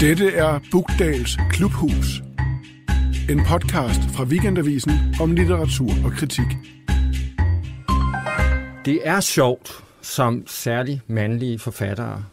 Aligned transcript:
Dette 0.00 0.30
er 0.30 0.60
Bugdals 0.70 1.38
Klubhus. 1.50 2.22
En 3.30 3.40
podcast 3.46 4.00
fra 4.14 4.24
Weekendavisen 4.24 4.92
om 5.20 5.32
litteratur 5.32 5.90
og 6.04 6.12
kritik. 6.12 6.46
Det 8.84 9.00
er 9.04 9.20
sjovt, 9.20 9.84
som 10.02 10.44
særligt 10.46 11.10
mandlige 11.10 11.58
forfattere 11.58 12.24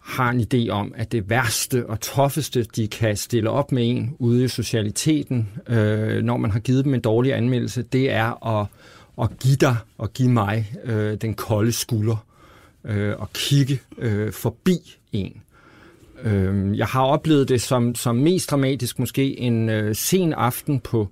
har 0.00 0.30
en 0.30 0.40
idé 0.40 0.70
om, 0.70 0.94
at 0.96 1.12
det 1.12 1.30
værste 1.30 1.86
og 1.86 2.00
toffeste, 2.00 2.62
de 2.62 2.88
kan 2.88 3.16
stille 3.16 3.50
op 3.50 3.72
med 3.72 3.90
en 3.90 4.16
ude 4.18 4.44
i 4.44 4.48
socialiteten, 4.48 5.48
øh, 5.68 6.22
når 6.22 6.36
man 6.36 6.50
har 6.50 6.60
givet 6.60 6.84
dem 6.84 6.94
en 6.94 7.00
dårlig 7.00 7.34
anmeldelse, 7.34 7.82
det 7.82 8.12
er 8.12 8.46
at, 8.60 8.66
at 9.22 9.38
give 9.38 9.56
dig 9.56 9.76
og 9.98 10.12
give 10.12 10.30
mig 10.30 10.72
øh, 10.84 11.14
den 11.14 11.34
kolde 11.34 11.72
skulder 11.72 12.26
øh, 12.84 13.14
og 13.18 13.32
kigge 13.32 13.80
øh, 13.98 14.32
forbi 14.32 14.96
en. 15.12 15.42
Øh, 16.24 16.78
jeg 16.78 16.86
har 16.86 17.02
oplevet 17.02 17.48
det 17.48 17.62
som, 17.62 17.94
som 17.94 18.16
mest 18.16 18.50
dramatisk 18.50 18.98
måske 18.98 19.40
en 19.40 19.68
øh, 19.68 19.94
sen 19.94 20.32
aften 20.32 20.80
på 20.80 21.08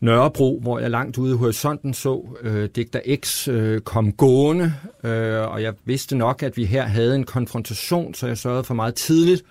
Nørrebro, 0.00 0.60
hvor 0.62 0.78
jeg 0.78 0.90
langt 0.90 1.18
ude 1.18 1.34
i 1.34 1.36
horisonten 1.36 1.94
så 1.94 2.24
øh, 2.42 2.68
Digter 2.76 3.00
X 3.16 3.48
øh, 3.48 3.80
kom 3.80 4.12
gående, 4.12 4.74
øh, 5.04 5.40
og 5.40 5.62
jeg 5.62 5.74
vidste 5.84 6.16
nok, 6.16 6.42
at 6.42 6.56
vi 6.56 6.64
her 6.64 6.82
havde 6.82 7.14
en 7.14 7.24
konfrontation, 7.24 8.14
så 8.14 8.26
jeg 8.26 8.38
sørgede 8.38 8.64
for 8.64 8.74
meget 8.74 8.94
tidligt 8.94 9.44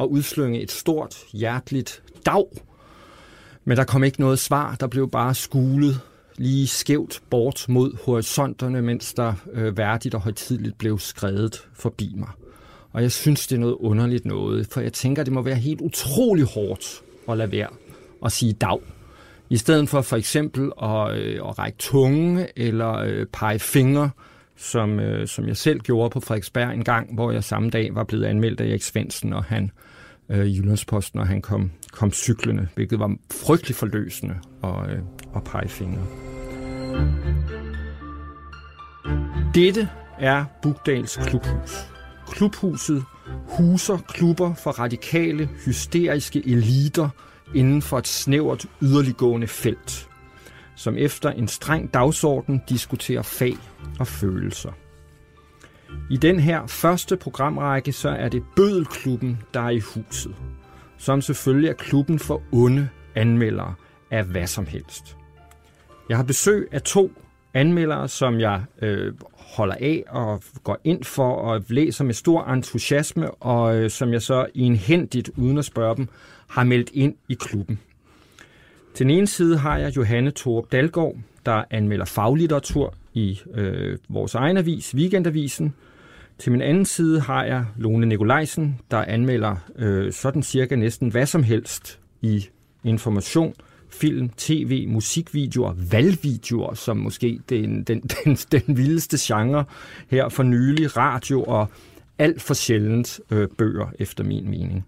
at 0.00 0.04
udslynge 0.04 0.60
et 0.60 0.70
stort, 0.70 1.16
hjerteligt 1.32 2.02
dag. 2.26 2.44
Men 3.64 3.76
der 3.76 3.84
kom 3.84 4.04
ikke 4.04 4.20
noget 4.20 4.38
svar, 4.38 4.76
der 4.80 4.86
blev 4.86 5.10
bare 5.10 5.34
skulet 5.34 6.00
lige 6.38 6.66
skævt 6.66 7.22
bort 7.30 7.66
mod 7.68 7.96
horisonterne, 8.04 8.82
mens 8.82 9.14
der 9.14 9.32
øh, 9.52 9.76
værdigt 9.76 10.14
og 10.14 10.20
højtidligt 10.20 10.78
blev 10.78 10.98
skrevet 10.98 11.66
forbi 11.74 12.14
mig. 12.16 12.28
Og 12.96 13.02
jeg 13.02 13.12
synes, 13.12 13.46
det 13.46 13.56
er 13.56 13.60
noget 13.60 13.76
underligt 13.80 14.24
noget, 14.24 14.66
for 14.70 14.80
jeg 14.80 14.92
tænker, 14.92 15.24
det 15.24 15.32
må 15.32 15.42
være 15.42 15.54
helt 15.54 15.80
utrolig 15.80 16.44
hårdt 16.44 17.02
at 17.28 17.38
lade 17.38 17.52
være 17.52 17.68
at 18.24 18.32
sige 18.32 18.52
dag. 18.52 18.78
I 19.50 19.56
stedet 19.56 19.88
for 19.88 20.00
for 20.00 20.16
eksempel 20.16 20.72
at, 20.82 21.18
øh, 21.18 21.48
at 21.48 21.58
række 21.58 21.78
tunge 21.78 22.46
eller 22.56 22.92
øh, 22.92 23.26
pege 23.32 23.58
fingre, 23.58 24.10
som, 24.56 25.00
øh, 25.00 25.26
som 25.28 25.48
jeg 25.48 25.56
selv 25.56 25.80
gjorde 25.80 26.10
på 26.10 26.20
Frederiksberg 26.20 26.74
en 26.74 26.84
gang, 26.84 27.14
hvor 27.14 27.32
jeg 27.32 27.44
samme 27.44 27.70
dag 27.70 27.94
var 27.94 28.04
blevet 28.04 28.24
anmeldt 28.24 28.60
af 28.60 28.66
Erik 28.66 28.82
Svendsen, 28.82 29.32
og 29.32 29.44
han 29.44 29.70
øh, 30.28 30.56
Jyllandsposten, 30.56 31.20
og 31.20 31.26
han 31.26 31.42
kom, 31.42 31.70
kom 31.92 32.12
cyklende, 32.12 32.68
hvilket 32.74 32.98
var 32.98 33.16
frygtelig 33.32 33.76
forløsende 33.76 34.34
at, 34.64 34.90
øh, 34.90 34.98
at 35.36 35.44
pege 35.44 35.68
fingre. 35.68 36.06
Dette 39.54 39.88
er 40.18 40.44
Bugdals 40.62 41.16
Klubhus. 41.16 41.95
Klubhuset 42.26 43.04
huser 43.48 43.98
klubber 44.08 44.54
for 44.54 44.70
radikale, 44.70 45.48
hysteriske 45.64 46.42
eliter 46.46 47.08
inden 47.54 47.82
for 47.82 47.98
et 47.98 48.06
snævert 48.06 48.66
yderliggående 48.82 49.46
felt, 49.46 50.08
som 50.76 50.96
efter 50.96 51.30
en 51.30 51.48
streng 51.48 51.94
dagsorden 51.94 52.62
diskuterer 52.68 53.22
fag 53.22 53.56
og 53.98 54.06
følelser. 54.06 54.72
I 56.10 56.16
den 56.16 56.40
her 56.40 56.66
første 56.66 57.16
programrække, 57.16 57.92
så 57.92 58.08
er 58.08 58.28
det 58.28 58.42
Bødelklubben, 58.56 59.42
der 59.54 59.60
er 59.60 59.70
i 59.70 59.78
huset, 59.78 60.34
som 60.98 61.20
selvfølgelig 61.20 61.68
er 61.68 61.74
klubben 61.74 62.18
for 62.18 62.42
onde 62.52 62.88
anmeldere 63.14 63.74
af 64.10 64.24
hvad 64.24 64.46
som 64.46 64.66
helst. 64.66 65.16
Jeg 66.08 66.16
har 66.16 66.24
besøg 66.24 66.68
af 66.72 66.82
to 66.82 67.12
anmeldere, 67.56 68.08
som 68.08 68.40
jeg 68.40 68.62
øh, 68.82 69.12
holder 69.32 69.74
af 69.80 70.04
og 70.08 70.42
går 70.64 70.78
ind 70.84 71.04
for 71.04 71.32
og 71.32 71.64
læser 71.68 72.04
med 72.04 72.14
stor 72.14 72.44
entusiasme, 72.44 73.30
og 73.30 73.76
øh, 73.76 73.90
som 73.90 74.12
jeg 74.12 74.22
så 74.22 74.46
enhændigt, 74.54 75.30
uden 75.36 75.58
at 75.58 75.64
spørge 75.64 75.96
dem, 75.96 76.08
har 76.48 76.64
meldt 76.64 76.90
ind 76.92 77.14
i 77.28 77.34
klubben. 77.34 77.78
Til 78.94 79.06
den 79.06 79.14
ene 79.14 79.26
side 79.26 79.58
har 79.58 79.78
jeg 79.78 79.96
Johanne 79.96 80.30
Torp 80.30 80.72
Dalgaard, 80.72 81.16
der 81.46 81.64
anmelder 81.70 82.04
faglitteratur 82.04 82.94
i 83.14 83.40
øh, 83.54 83.98
vores 84.08 84.34
egen 84.34 84.56
avis, 84.56 84.94
Weekendavisen. 84.94 85.74
Til 86.38 86.52
min 86.52 86.62
anden 86.62 86.84
side 86.84 87.20
har 87.20 87.44
jeg 87.44 87.64
Lone 87.76 88.06
Nikolajsen, 88.06 88.80
der 88.90 89.04
anmelder 89.04 89.56
øh, 89.76 90.12
sådan 90.12 90.42
cirka 90.42 90.76
næsten 90.76 91.08
hvad 91.08 91.26
som 91.26 91.42
helst 91.42 92.00
i 92.22 92.46
information, 92.84 93.54
film, 93.90 94.28
tv, 94.28 94.86
musikvideoer, 94.88 95.74
valgvideoer, 95.90 96.74
som 96.74 96.96
måske 96.96 97.40
den, 97.48 97.82
den, 97.82 98.00
den, 98.24 98.34
den 98.34 98.76
vildeste 98.76 99.16
genre 99.20 99.64
her 100.08 100.28
for 100.28 100.42
nylig, 100.42 100.96
radio 100.96 101.42
og 101.42 101.68
alt 102.18 102.42
for 102.42 102.54
sjældent 102.54 103.20
øh, 103.30 103.48
bøger, 103.58 103.86
efter 103.98 104.24
min 104.24 104.50
mening. 104.50 104.86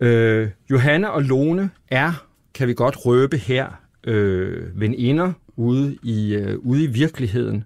Øh, 0.00 0.48
Johanne 0.70 1.10
og 1.10 1.22
Lone 1.22 1.70
er, 1.88 2.24
kan 2.54 2.68
vi 2.68 2.74
godt 2.74 3.06
røbe 3.06 3.36
her, 3.36 3.66
øh, 4.04 4.80
veninder 4.80 5.32
ude 5.56 5.96
i, 6.02 6.34
øh, 6.34 6.58
ude 6.58 6.84
i 6.84 6.86
virkeligheden. 6.86 7.64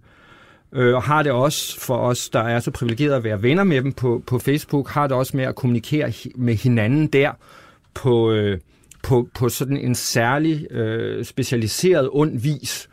Øh, 0.72 0.94
og 0.94 1.02
har 1.02 1.22
det 1.22 1.32
også 1.32 1.80
for 1.80 1.96
os, 1.96 2.28
der 2.28 2.40
er 2.40 2.60
så 2.60 2.70
privilegeret 2.70 3.14
at 3.14 3.24
være 3.24 3.42
venner 3.42 3.64
med 3.64 3.82
dem 3.82 3.92
på, 3.92 4.22
på 4.26 4.38
Facebook, 4.38 4.88
har 4.88 5.06
det 5.06 5.16
også 5.16 5.36
med 5.36 5.44
at 5.44 5.54
kommunikere 5.54 6.12
med 6.34 6.54
hinanden 6.54 7.06
der 7.06 7.32
på, 7.94 8.32
øh, 8.32 8.58
på, 9.02 9.28
på 9.34 9.48
sådan 9.48 9.76
en 9.76 9.94
særlig 9.94 10.72
øh, 10.72 11.24
specialiseret 11.24 12.08
ond 12.12 12.38
vis, 12.40 12.88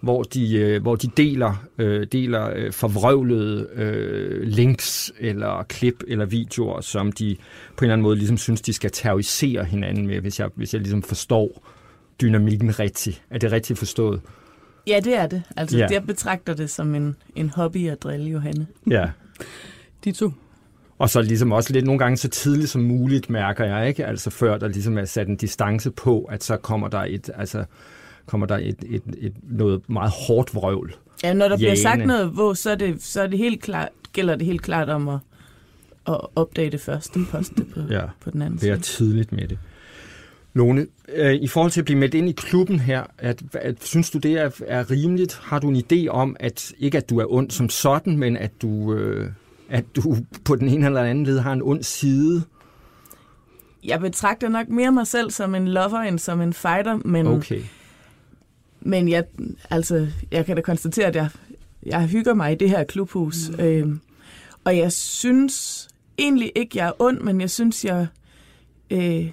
hvor 0.00 0.22
de, 0.22 0.56
øh, 0.56 0.82
hvor 0.82 0.96
de 0.96 1.10
deler, 1.16 1.66
øh, 1.78 2.06
deler 2.12 2.50
øh, 2.54 2.72
forvrøvlede 2.72 3.68
øh, 3.74 4.42
links 4.42 5.12
eller 5.18 5.62
klip 5.62 6.02
eller 6.08 6.24
videoer, 6.24 6.80
som 6.80 7.12
de 7.12 7.36
på 7.76 7.84
en 7.84 7.86
eller 7.86 7.92
anden 7.92 8.02
måde 8.02 8.16
ligesom 8.16 8.36
synes, 8.36 8.60
de 8.60 8.72
skal 8.72 8.90
terrorisere 8.90 9.64
hinanden 9.64 10.06
med, 10.06 10.20
hvis 10.20 10.40
jeg, 10.40 10.48
hvis 10.54 10.74
jeg 10.74 10.80
ligesom 10.80 11.02
forstår 11.02 11.66
dynamikken 12.20 12.78
rigtigt. 12.78 13.22
Er 13.30 13.38
det 13.38 13.52
rigtigt 13.52 13.78
forstået? 13.78 14.20
Ja, 14.86 15.00
det 15.04 15.16
er 15.16 15.26
det. 15.26 15.42
Altså, 15.56 15.78
ja. 15.78 15.86
jeg 15.90 16.06
betragter 16.06 16.54
det 16.54 16.70
som 16.70 16.94
en, 16.94 17.16
en 17.36 17.50
hobby 17.50 17.88
at 17.88 18.02
drille 18.02 18.30
Johanne. 18.30 18.66
Ja. 18.90 19.10
De 20.04 20.12
to. 20.12 20.30
Og 20.98 21.10
så 21.10 21.22
ligesom 21.22 21.52
også 21.52 21.72
lidt 21.72 21.84
nogle 21.84 21.98
gange 21.98 22.16
så 22.16 22.28
tidligt 22.28 22.70
som 22.70 22.82
muligt, 22.82 23.30
mærker 23.30 23.64
jeg, 23.64 23.88
ikke? 23.88 24.06
Altså 24.06 24.30
før 24.30 24.58
der 24.58 24.68
ligesom 24.68 24.98
er 24.98 25.04
sat 25.04 25.28
en 25.28 25.36
distance 25.36 25.90
på, 25.90 26.22
at 26.22 26.44
så 26.44 26.56
kommer 26.56 26.88
der 26.88 27.04
et, 27.08 27.30
altså, 27.34 27.64
kommer 28.26 28.46
der 28.46 28.58
et, 28.58 28.76
et, 28.86 29.02
et, 29.18 29.32
noget 29.42 29.88
meget 29.88 30.12
hårdt 30.26 30.54
vrøvl. 30.54 30.94
Ja, 31.22 31.32
når 31.32 31.48
der 31.48 31.56
bliver 31.56 31.76
sagt 31.76 32.06
noget, 32.06 32.30
hvor, 32.30 32.54
så, 32.54 32.70
er 32.70 32.74
det, 32.74 33.02
så 33.02 33.22
er 33.22 33.26
det 33.26 33.38
helt 33.38 33.62
klart, 33.62 33.88
gælder 34.12 34.36
det 34.36 34.46
helt 34.46 34.62
klart 34.62 34.88
om 34.88 35.08
at, 35.08 35.18
at 36.08 36.20
opdage 36.36 36.70
det 36.70 36.80
først 36.80 37.16
og 37.16 37.22
poste 37.30 37.64
på, 37.64 37.80
ja, 37.90 38.02
på 38.20 38.30
den 38.30 38.42
anden 38.42 38.58
side. 38.58 38.70
Ja, 38.70 38.76
tidligt 38.76 39.32
med 39.32 39.48
det. 39.48 39.58
Lone, 40.54 40.86
øh, 41.14 41.34
i 41.34 41.46
forhold 41.46 41.72
til 41.72 41.80
at 41.80 41.84
blive 41.84 41.98
meldt 41.98 42.14
ind 42.14 42.28
i 42.28 42.32
klubben 42.32 42.80
her, 42.80 43.02
at, 43.18 43.42
at, 43.52 43.84
synes 43.84 44.10
du, 44.10 44.18
det 44.18 44.32
er, 44.32 44.50
er 44.66 44.90
rimeligt? 44.90 45.40
Har 45.42 45.58
du 45.58 45.68
en 45.68 45.76
idé 45.76 46.08
om, 46.08 46.36
at 46.40 46.72
ikke 46.78 46.98
at 46.98 47.10
du 47.10 47.18
er 47.18 47.32
ond 47.32 47.50
som 47.50 47.68
sådan, 47.68 48.18
men 48.18 48.36
at 48.36 48.50
du, 48.62 48.94
øh, 48.94 49.30
at 49.68 49.84
du 49.96 50.16
på 50.44 50.56
den 50.56 50.68
ene 50.68 50.86
eller 50.86 51.02
anden 51.02 51.24
led 51.24 51.38
har 51.38 51.52
en 51.52 51.62
ond 51.62 51.82
side? 51.82 52.42
Jeg 53.84 54.00
betragter 54.00 54.48
nok 54.48 54.68
mere 54.68 54.92
mig 54.92 55.06
selv 55.06 55.30
som 55.30 55.54
en 55.54 55.68
lover 55.68 55.98
end 55.98 56.18
som 56.18 56.40
en 56.40 56.52
fighter, 56.52 56.96
men, 57.04 57.26
okay. 57.26 57.62
men 58.80 59.08
jeg, 59.08 59.24
altså, 59.70 60.06
jeg 60.30 60.46
kan 60.46 60.56
da 60.56 60.62
konstatere, 60.62 61.06
at 61.06 61.16
jeg, 61.16 61.28
jeg 61.86 62.06
hygger 62.06 62.34
mig 62.34 62.52
i 62.52 62.54
det 62.54 62.70
her 62.70 62.84
klubhus. 62.84 63.50
Mm. 63.50 63.64
Øh, 63.64 63.96
og 64.64 64.76
jeg 64.76 64.92
synes 64.92 65.88
egentlig 66.18 66.52
ikke, 66.54 66.78
jeg 66.78 66.88
er 66.88 66.92
ond, 67.02 67.20
men 67.20 67.40
jeg 67.40 67.50
synes, 67.50 67.84
jeg... 67.84 68.06
Øh, 68.90 69.30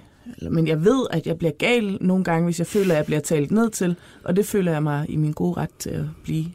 men 0.50 0.66
jeg 0.68 0.84
ved, 0.84 1.06
at 1.10 1.26
jeg 1.26 1.38
bliver 1.38 1.52
gal 1.58 1.98
nogle 2.00 2.24
gange, 2.24 2.44
hvis 2.44 2.58
jeg 2.58 2.66
føler, 2.66 2.94
at 2.94 2.96
jeg 2.96 3.06
bliver 3.06 3.20
talt 3.20 3.50
ned 3.50 3.70
til, 3.70 3.96
og 4.24 4.36
det 4.36 4.46
føler 4.46 4.72
jeg 4.72 4.82
mig 4.82 5.06
i 5.10 5.16
min 5.16 5.32
gode 5.32 5.56
ret 5.56 5.70
til 5.78 5.90
at 5.90 6.04
blive. 6.22 6.46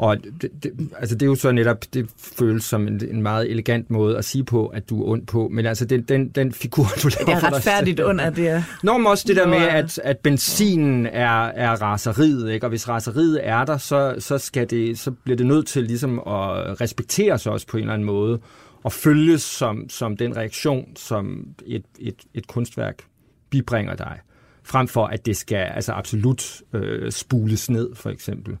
Og 0.00 0.16
det, 0.42 0.50
det, 0.62 0.90
altså 0.98 1.14
det 1.14 1.22
er 1.22 1.26
jo 1.26 1.34
så 1.34 1.52
netop, 1.52 1.84
det 1.94 2.10
føles 2.18 2.64
som 2.64 2.88
en, 2.88 3.00
en 3.10 3.22
meget 3.22 3.50
elegant 3.50 3.90
måde 3.90 4.18
at 4.18 4.24
sige 4.24 4.44
på, 4.44 4.66
at 4.66 4.90
du 4.90 5.02
er 5.02 5.08
ond 5.08 5.26
på. 5.26 5.48
Men 5.48 5.66
altså 5.66 5.84
den, 5.84 6.02
den, 6.02 6.28
den 6.28 6.52
figur, 6.52 6.84
du 7.02 7.08
laver 7.08 7.38
Det 7.38 7.44
er 7.44 7.52
retfærdigt 7.52 8.00
under 8.00 8.30
det 8.30 8.48
er. 8.48 8.62
Nå, 8.82 8.98
men 8.98 9.06
også 9.06 9.24
det 9.28 9.36
der 9.36 9.46
med, 9.46 9.58
at, 9.58 9.98
at 10.04 10.18
benzinen 10.18 11.06
er, 11.06 11.44
er 11.44 11.82
raseriet, 11.82 12.52
ikke? 12.52 12.66
og 12.66 12.68
hvis 12.68 12.88
raseriet 12.88 13.40
er 13.42 13.64
der, 13.64 13.78
så, 13.78 14.14
så, 14.18 14.38
skal 14.38 14.70
det, 14.70 14.98
så 14.98 15.10
bliver 15.10 15.36
det 15.36 15.46
nødt 15.46 15.66
til 15.66 15.84
ligesom 15.84 16.18
at 16.18 16.80
respekteres 16.80 17.46
også 17.46 17.66
på 17.66 17.76
en 17.76 17.82
eller 17.82 17.94
anden 17.94 18.06
måde, 18.06 18.40
og 18.82 18.92
følges 18.92 19.42
som, 19.42 19.88
som 19.88 20.16
den 20.16 20.36
reaktion, 20.36 20.84
som 20.96 21.44
et, 21.66 21.84
et, 21.98 22.16
et 22.34 22.46
kunstværk 22.46 23.02
bibringer 23.50 23.94
dig, 23.94 24.18
frem 24.64 24.88
for 24.88 25.06
at 25.06 25.26
det 25.26 25.36
skal 25.36 25.56
altså 25.74 25.92
absolut 25.92 26.62
øh, 26.72 27.12
spules 27.12 27.70
ned, 27.70 27.94
for 27.94 28.10
eksempel. 28.10 28.56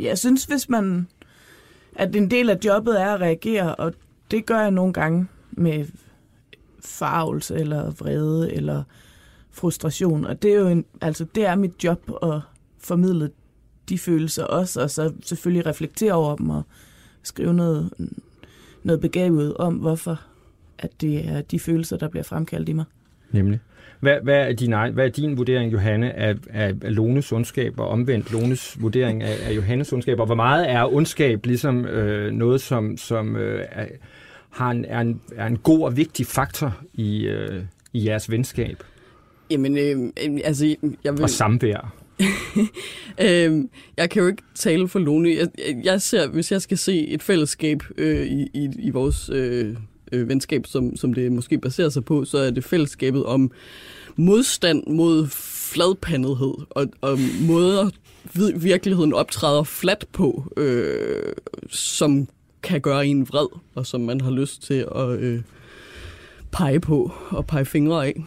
Jeg 0.00 0.18
synes, 0.18 0.44
hvis 0.44 0.68
man... 0.68 1.08
At 1.96 2.16
en 2.16 2.30
del 2.30 2.50
af 2.50 2.58
jobbet 2.64 3.00
er 3.00 3.14
at 3.14 3.20
reagere, 3.20 3.74
og 3.74 3.92
det 4.30 4.46
gør 4.46 4.60
jeg 4.60 4.70
nogle 4.70 4.92
gange 4.92 5.26
med 5.50 5.86
farvelse 6.80 7.54
eller 7.54 7.90
vrede 7.90 8.52
eller 8.52 8.82
frustration. 9.50 10.24
Og 10.24 10.42
det 10.42 10.54
er 10.54 10.58
jo 10.58 10.68
en, 10.68 10.84
altså, 11.00 11.26
det 11.34 11.46
er 11.46 11.54
mit 11.54 11.84
job 11.84 12.10
at 12.22 12.40
formidle 12.78 13.30
de 13.88 13.98
følelser 13.98 14.44
også, 14.44 14.80
og 14.80 14.90
så 14.90 15.12
selvfølgelig 15.22 15.66
reflektere 15.66 16.12
over 16.12 16.36
dem 16.36 16.50
og 16.50 16.62
skrive 17.22 17.54
noget, 17.54 17.90
noget 18.82 19.00
begavet 19.00 19.56
om, 19.56 19.74
hvorfor 19.74 20.20
at 20.78 21.00
det 21.00 21.28
er 21.28 21.40
de 21.40 21.60
følelser, 21.60 21.96
der 21.96 22.08
bliver 22.08 22.24
fremkaldt 22.24 22.68
i 22.68 22.72
mig. 22.72 22.84
Nemlig. 23.30 23.60
Hvad, 24.00 24.16
hvad, 24.22 24.48
er 24.48 24.52
din, 24.52 24.74
hvad 24.92 25.04
er 25.04 25.08
din 25.08 25.36
vurdering, 25.36 25.72
Johanne, 25.72 26.12
af, 26.12 26.34
af, 26.50 26.74
af 26.82 26.94
Lones 26.94 27.32
ondskab, 27.32 27.80
og 27.80 27.88
omvendt 27.88 28.32
Lones 28.32 28.76
vurdering 28.80 29.22
af, 29.22 29.36
af 29.48 29.56
Johannes 29.56 29.92
ondskab? 29.92 30.20
Og 30.20 30.26
hvor 30.26 30.34
meget 30.34 30.70
er 30.70 30.94
ondskab 30.94 31.46
ligesom 31.46 31.84
øh, 31.84 32.32
noget, 32.32 32.60
som, 32.60 32.96
som 32.96 33.36
øh, 33.36 33.64
er, 33.70 33.86
har 34.50 34.70
en, 34.70 34.84
er, 34.84 35.00
en, 35.00 35.20
er 35.36 35.46
en 35.46 35.58
god 35.58 35.82
og 35.82 35.96
vigtig 35.96 36.26
faktor 36.26 36.76
i, 36.94 37.26
øh, 37.26 37.62
i 37.92 38.06
jeres 38.06 38.30
venskab? 38.30 38.82
Jamen, 39.50 39.78
øh, 39.78 40.12
altså, 40.44 40.76
jeg 41.04 41.12
vil... 41.12 41.22
Og 41.22 41.30
samvær. 41.30 41.94
øh, 43.26 43.64
jeg 43.96 44.10
kan 44.10 44.22
jo 44.22 44.26
ikke 44.26 44.42
tale 44.54 44.88
for 44.88 44.98
Lone. 44.98 45.30
Jeg, 45.30 45.48
jeg 45.84 46.02
ser, 46.02 46.28
hvis 46.28 46.52
jeg 46.52 46.62
skal 46.62 46.78
se 46.78 47.08
et 47.08 47.22
fællesskab 47.22 47.82
øh, 47.98 48.26
i, 48.26 48.48
i, 48.54 48.68
i 48.78 48.90
vores 48.90 49.30
øh, 49.32 49.76
øh, 50.12 50.28
venskab, 50.28 50.66
som, 50.66 50.96
som 50.96 51.14
det 51.14 51.32
måske 51.32 51.58
baserer 51.58 51.88
sig 51.88 52.04
på, 52.04 52.24
så 52.24 52.38
er 52.38 52.50
det 52.50 52.64
fællesskabet 52.64 53.24
om 53.24 53.50
modstand 54.16 54.86
mod 54.86 55.26
fladpandethed 55.30 56.54
og, 56.70 56.86
og 57.00 57.18
måder 57.40 57.90
virkeligheden 58.56 59.12
optræder 59.12 59.62
flat 59.62 60.04
på, 60.12 60.52
øh, 60.56 61.32
som 61.70 62.28
kan 62.62 62.80
gøre 62.80 63.06
en 63.06 63.28
vred, 63.28 63.46
og 63.74 63.86
som 63.86 64.00
man 64.00 64.20
har 64.20 64.30
lyst 64.30 64.62
til 64.62 64.86
at 64.94 65.08
øh, 65.08 65.40
pege 66.52 66.80
på 66.80 67.12
og 67.30 67.46
pege 67.46 67.64
fingre 67.64 68.06
af. 68.06 68.24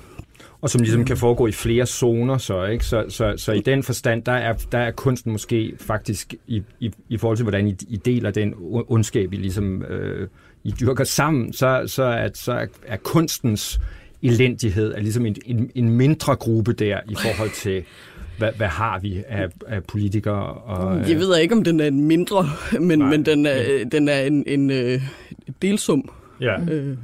Og 0.62 0.70
som 0.70 0.82
ligesom 0.82 1.06
kan 1.06 1.18
foregå 1.18 1.48
i 1.48 1.52
flere 1.52 1.86
zoner, 1.86 2.38
så, 2.38 2.66
ikke? 2.66 2.86
Så, 2.86 3.06
så, 3.10 3.34
så 3.38 3.52
i 3.52 3.60
den 3.60 3.84
forstand, 3.84 4.24
der 4.24 4.32
er, 4.32 4.54
der 4.72 4.78
er 4.78 4.92
kunsten 4.92 5.32
måske 5.32 5.74
faktisk, 5.80 6.34
i, 6.48 6.64
i, 6.80 6.92
i 7.10 7.18
forhold 7.18 7.38
til, 7.38 7.44
hvordan 7.44 7.68
I, 7.68 7.76
I 7.90 7.98
deler 7.98 8.32
den 8.32 8.54
ondskab, 8.88 9.34
I 9.34 9.36
ligesom 9.36 9.84
øh, 9.84 10.28
I 10.64 10.74
dyrker 10.80 11.04
sammen, 11.04 11.54
så, 11.54 11.84
så, 11.88 12.04
at, 12.04 12.38
så 12.38 12.52
er, 12.52 12.66
er 12.88 12.98
kunstens 12.98 13.80
elendighed 14.22 14.94
er 14.94 15.00
ligesom 15.00 15.26
en, 15.26 15.36
en, 15.46 15.72
en 15.76 15.90
mindre 15.90 16.36
gruppe 16.36 16.74
der 16.74 17.00
i 17.10 17.16
forhold 17.16 17.50
til, 17.50 17.84
hvad, 18.38 18.52
hvad 18.58 18.68
har 18.68 19.00
vi 19.00 19.24
af, 19.28 19.48
af 19.68 19.84
politikere? 19.84 20.54
Og, 20.54 21.10
jeg 21.10 21.18
ved 21.20 21.38
ikke, 21.38 21.56
om 21.56 21.64
den 21.64 21.80
er 21.80 21.88
en 21.88 22.08
mindre, 22.08 22.50
men, 22.80 23.10
men 23.10 23.26
den 23.26 23.46
er, 23.46 23.86
den 23.92 24.10
er 24.10 24.22
en, 24.22 24.34
en, 24.34 24.44
en 24.48 24.72
øh, 24.72 25.02
delsum. 25.62 26.10
Ja. 26.42 26.62
Øh, 26.62 26.98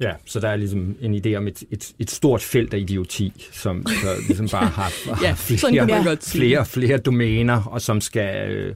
ja. 0.00 0.12
Så 0.24 0.40
der 0.40 0.48
er 0.48 0.56
ligesom 0.56 0.96
en 1.00 1.14
idé 1.14 1.34
om 1.34 1.48
et, 1.48 1.62
et, 1.70 1.92
et 1.98 2.10
stort 2.10 2.42
felt 2.42 2.74
af 2.74 2.78
idioti, 2.78 3.48
som 3.52 3.86
så 3.86 4.14
ligesom 4.26 4.48
bare 4.48 4.66
har, 4.66 4.92
ja, 5.22 5.28
har 5.28 5.34
flere, 5.34 6.16
flere, 6.22 6.66
flere 6.66 6.98
domæner, 6.98 7.62
og 7.62 7.80
som 7.80 8.00
skal, 8.00 8.50
øh, 8.50 8.74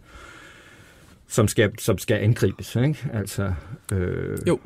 som 1.28 1.48
skal, 1.48 1.78
som 1.78 1.98
skal 1.98 2.16
angribes. 2.16 2.76
Ikke? 2.76 2.96
Altså, 3.12 3.52
øh, 3.92 4.38
jo. 4.48 4.60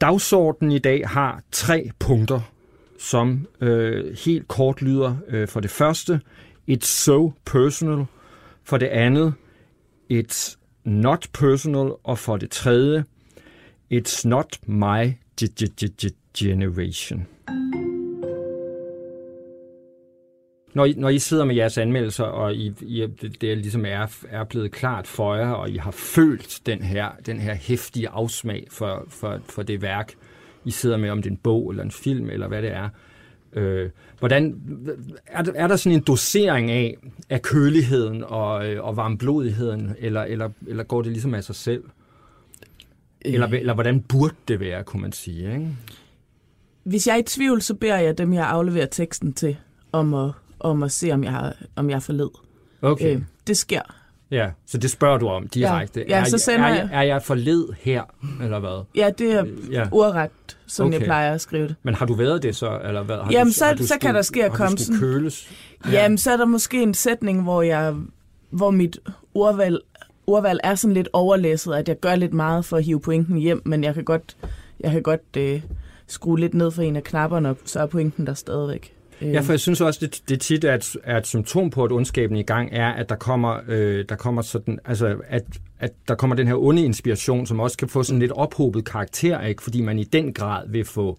Dagsordenen 0.00 0.72
i 0.72 0.78
dag 0.78 1.08
har 1.08 1.42
tre 1.52 1.90
punkter, 1.98 2.40
som 2.98 3.46
øh, 3.60 4.16
helt 4.24 4.48
kort 4.48 4.82
lyder 4.82 5.16
øh, 5.28 5.48
for 5.48 5.60
det 5.60 5.70
første, 5.70 6.20
it's 6.70 6.86
so 6.86 7.32
personal, 7.44 8.04
for 8.64 8.76
det 8.76 8.86
andet, 8.86 9.34
it's 10.12 10.56
not 10.86 11.28
personal, 11.32 11.92
og 12.04 12.18
for 12.18 12.36
det 12.36 12.50
tredje, 12.50 13.04
it's 13.94 14.28
not 14.28 14.58
my 14.66 15.12
generation. 16.38 17.26
Når 20.74 20.84
I, 20.84 20.92
når 20.96 21.08
I 21.08 21.18
sidder 21.18 21.44
med 21.44 21.54
jeres 21.54 21.78
anmeldelser, 21.78 22.24
og 22.24 22.54
I, 22.54 22.74
I, 22.80 23.06
det, 23.20 23.40
det 23.40 23.58
ligesom 23.58 23.84
er, 23.86 24.06
er 24.28 24.44
blevet 24.44 24.72
klart 24.72 25.06
for 25.06 25.34
jer, 25.34 25.48
og 25.48 25.70
I 25.70 25.76
har 25.76 25.90
følt 25.90 26.60
den 26.66 26.82
her, 26.82 27.10
den 27.26 27.40
her 27.40 27.54
hæftige 27.54 28.08
afsmag 28.08 28.66
for, 28.70 29.04
for, 29.08 29.40
for 29.44 29.62
det 29.62 29.82
værk, 29.82 30.14
I 30.64 30.70
sidder 30.70 30.96
med, 30.96 31.10
om 31.10 31.22
det 31.22 31.30
er 31.30 31.34
en 31.34 31.40
bog 31.42 31.70
eller 31.70 31.82
en 31.82 31.90
film, 31.90 32.30
eller 32.30 32.48
hvad 32.48 32.62
det 32.62 32.72
er, 32.72 32.84
øh, 32.84 32.90
hvordan, 34.18 34.60
er, 35.26 35.42
der, 35.42 35.52
er 35.54 35.66
der 35.66 35.76
sådan 35.76 35.98
en 35.98 36.02
dosering 36.02 36.70
af, 36.70 36.96
af 37.30 37.42
køligheden 37.42 38.24
og, 38.24 38.68
øh, 38.68 38.84
og 38.84 38.96
varmblodigheden, 38.96 39.94
eller, 39.98 40.22
eller, 40.22 40.50
eller 40.66 40.84
går 40.84 41.02
det 41.02 41.12
ligesom 41.12 41.34
af 41.34 41.44
sig 41.44 41.54
selv? 41.54 41.84
Eller, 43.20 43.46
eller 43.46 43.74
hvordan 43.74 44.00
burde 44.00 44.34
det 44.48 44.60
være, 44.60 44.84
kunne 44.84 45.02
man 45.02 45.12
sige, 45.12 45.52
ikke? 45.52 45.68
Hvis 46.84 47.06
jeg 47.06 47.14
er 47.14 47.18
i 47.18 47.22
tvivl, 47.22 47.62
så 47.62 47.74
beder 47.74 47.98
jeg 47.98 48.18
dem, 48.18 48.32
jeg 48.32 48.46
afleverer 48.46 48.86
teksten 48.86 49.32
til, 49.32 49.56
om 49.92 50.14
at 50.14 50.30
om 50.60 50.82
at 50.82 50.92
se, 50.92 51.12
om 51.12 51.24
jeg, 51.24 51.32
har, 51.32 51.56
om 51.76 51.90
jeg 51.90 51.96
er 51.96 52.00
forled. 52.00 52.30
Okay. 52.82 53.16
Øh, 53.16 53.22
det 53.46 53.56
sker. 53.56 54.05
Ja, 54.30 54.50
så 54.66 54.78
det 54.78 54.90
spørger 54.90 55.18
du 55.18 55.28
om 55.28 55.48
direkte. 55.48 56.04
Ja, 56.08 56.18
ja 56.18 56.24
så 56.24 56.38
sender 56.38 56.66
er, 56.66 56.74
jeg, 56.74 56.88
er 56.92 57.02
jeg 57.02 57.22
forled 57.22 57.68
her, 57.80 58.02
eller 58.42 58.58
hvad? 58.58 58.84
Ja, 58.94 59.10
det 59.18 59.32
er 59.32 59.44
ja. 59.70 59.88
ordret, 59.92 60.30
som 60.66 60.86
okay. 60.86 60.98
jeg 60.98 61.04
plejer 61.04 61.34
at 61.34 61.40
skrive 61.40 61.68
det. 61.68 61.76
Men 61.82 61.94
har 61.94 62.06
du 62.06 62.14
været 62.14 62.42
det 62.42 62.56
så, 62.56 62.80
eller 62.84 63.02
hvad? 63.02 63.16
Har 63.16 63.32
Jamen, 63.32 63.46
du, 63.46 63.52
så, 63.52 63.64
har 63.64 63.74
du 63.74 63.86
så 63.86 63.94
kan 64.00 64.14
der 64.14 64.22
ske 64.22 64.44
at 64.44 64.52
komme 64.52 64.78
sådan... 64.78 65.00
køles? 65.00 65.50
Ja. 65.86 65.90
Jamen, 65.90 66.18
så 66.18 66.32
er 66.32 66.36
der 66.36 66.44
måske 66.44 66.82
en 66.82 66.94
sætning, 66.94 67.42
hvor, 67.42 67.62
jeg, 67.62 67.94
hvor 68.50 68.70
mit 68.70 68.98
ordvalg, 69.34 69.78
ordvalg 70.26 70.60
er 70.64 70.74
sådan 70.74 70.94
lidt 70.94 71.08
overlæsset, 71.12 71.74
at 71.74 71.88
jeg 71.88 72.00
gør 72.00 72.14
lidt 72.14 72.34
meget 72.34 72.64
for 72.64 72.76
at 72.76 72.84
hive 72.84 73.00
pointen 73.00 73.36
hjem, 73.36 73.62
men 73.64 73.84
jeg 73.84 73.94
kan 73.94 74.04
godt, 74.04 74.36
jeg 74.80 74.90
kan 74.90 75.02
godt 75.02 75.36
øh, 75.36 75.62
skrue 76.06 76.40
lidt 76.40 76.54
ned 76.54 76.70
for 76.70 76.82
en 76.82 76.96
af 76.96 77.04
knapperne, 77.04 77.56
så 77.64 77.80
er 77.80 77.86
pointen 77.86 78.26
der 78.26 78.34
stadigvæk. 78.34 78.95
Ja, 79.22 79.40
for 79.40 79.52
jeg 79.52 79.60
synes 79.60 79.80
også, 79.80 80.00
det, 80.02 80.22
det 80.28 80.40
tit 80.40 80.64
er 80.64 80.74
et, 80.74 80.96
er 81.04 81.16
et 81.18 81.26
symptom 81.26 81.70
på, 81.70 81.84
at 81.84 81.92
ondskaben 81.92 82.36
i 82.36 82.42
gang 82.42 82.68
er, 82.72 82.88
at 82.88 83.08
der 83.08 83.16
kommer, 83.16 83.58
øh, 83.68 84.04
der 84.08 84.16
kommer 84.16 84.42
sådan, 84.42 84.78
altså, 84.84 85.16
at, 85.28 85.44
at 85.78 85.92
der 86.08 86.14
kommer 86.14 86.36
den 86.36 86.46
her 86.46 86.54
onde 86.54 86.84
inspiration, 86.84 87.46
som 87.46 87.60
også 87.60 87.76
kan 87.76 87.88
få 87.88 88.02
sådan 88.02 88.20
lidt 88.20 88.32
ophobet 88.32 88.84
karakter, 88.84 89.40
ikke? 89.40 89.62
fordi 89.62 89.80
man 89.80 89.98
i 89.98 90.04
den 90.04 90.32
grad 90.32 90.68
vil 90.68 90.84
få 90.84 91.18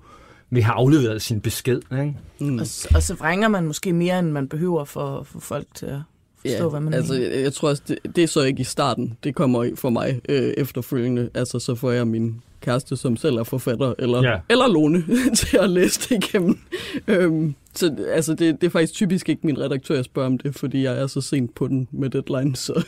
vil 0.50 0.64
have 0.64 0.74
afleveret 0.74 1.22
sin 1.22 1.42
besked. 1.42 1.82
Ikke? 1.92 2.14
Mm. 2.40 2.60
Og, 2.60 2.68
og 2.96 3.04
så 3.04 3.16
vrænger 3.18 3.48
man 3.48 3.66
måske 3.68 3.94
mere, 3.94 4.20
end 4.20 4.32
man 4.32 4.48
behøver 4.48 4.86
for, 4.86 5.24
for 5.24 5.40
folk 5.40 5.68
til 5.76 5.86
at 5.86 6.00
forstå, 6.42 6.64
ja, 6.64 6.70
hvad 6.70 6.80
man 6.80 6.94
altså, 6.94 7.14
mener. 7.14 7.36
Jeg 7.36 7.54
tror 7.54 7.70
også, 7.70 7.84
det, 7.88 8.16
det 8.16 8.24
er 8.24 8.28
så 8.28 8.42
ikke 8.42 8.62
i 8.62 8.64
starten. 8.64 9.18
Det 9.24 9.36
kommer 9.36 9.72
for 9.76 9.90
mig 9.90 10.22
øh, 10.30 10.54
efterfølgende. 10.58 11.30
Altså, 11.34 11.60
så 11.60 11.76
får 11.76 11.92
jeg 11.92 12.08
min 12.08 12.42
kæreste, 12.62 12.98
som 12.98 13.18
selv 13.18 13.36
er 13.36 13.44
forfatter, 13.44 13.94
eller, 14.00 14.24
ja. 14.24 14.40
eller 14.50 14.68
Lone, 14.68 15.04
til 15.36 15.58
at 15.58 15.70
læse 15.70 16.00
det 16.10 16.24
igennem. 16.24 16.60
Øhm, 17.08 17.56
så 17.78 17.96
altså, 18.12 18.34
det, 18.34 18.62
det 18.62 18.68
er 18.68 18.72
faktisk 18.72 18.94
typisk 18.94 19.30
ikke 19.30 19.42
min 19.44 19.60
redaktør, 19.60 19.96
jeg 19.96 20.06
spørger 20.06 20.28
om 20.28 20.38
det, 20.38 20.56
fordi 20.56 20.84
jeg 20.84 21.02
er 21.02 21.08
så 21.08 21.22
sent 21.22 21.56
på 21.56 21.68
den 21.68 21.88
med 21.92 22.10
deadline, 22.10 22.56
så 22.56 22.74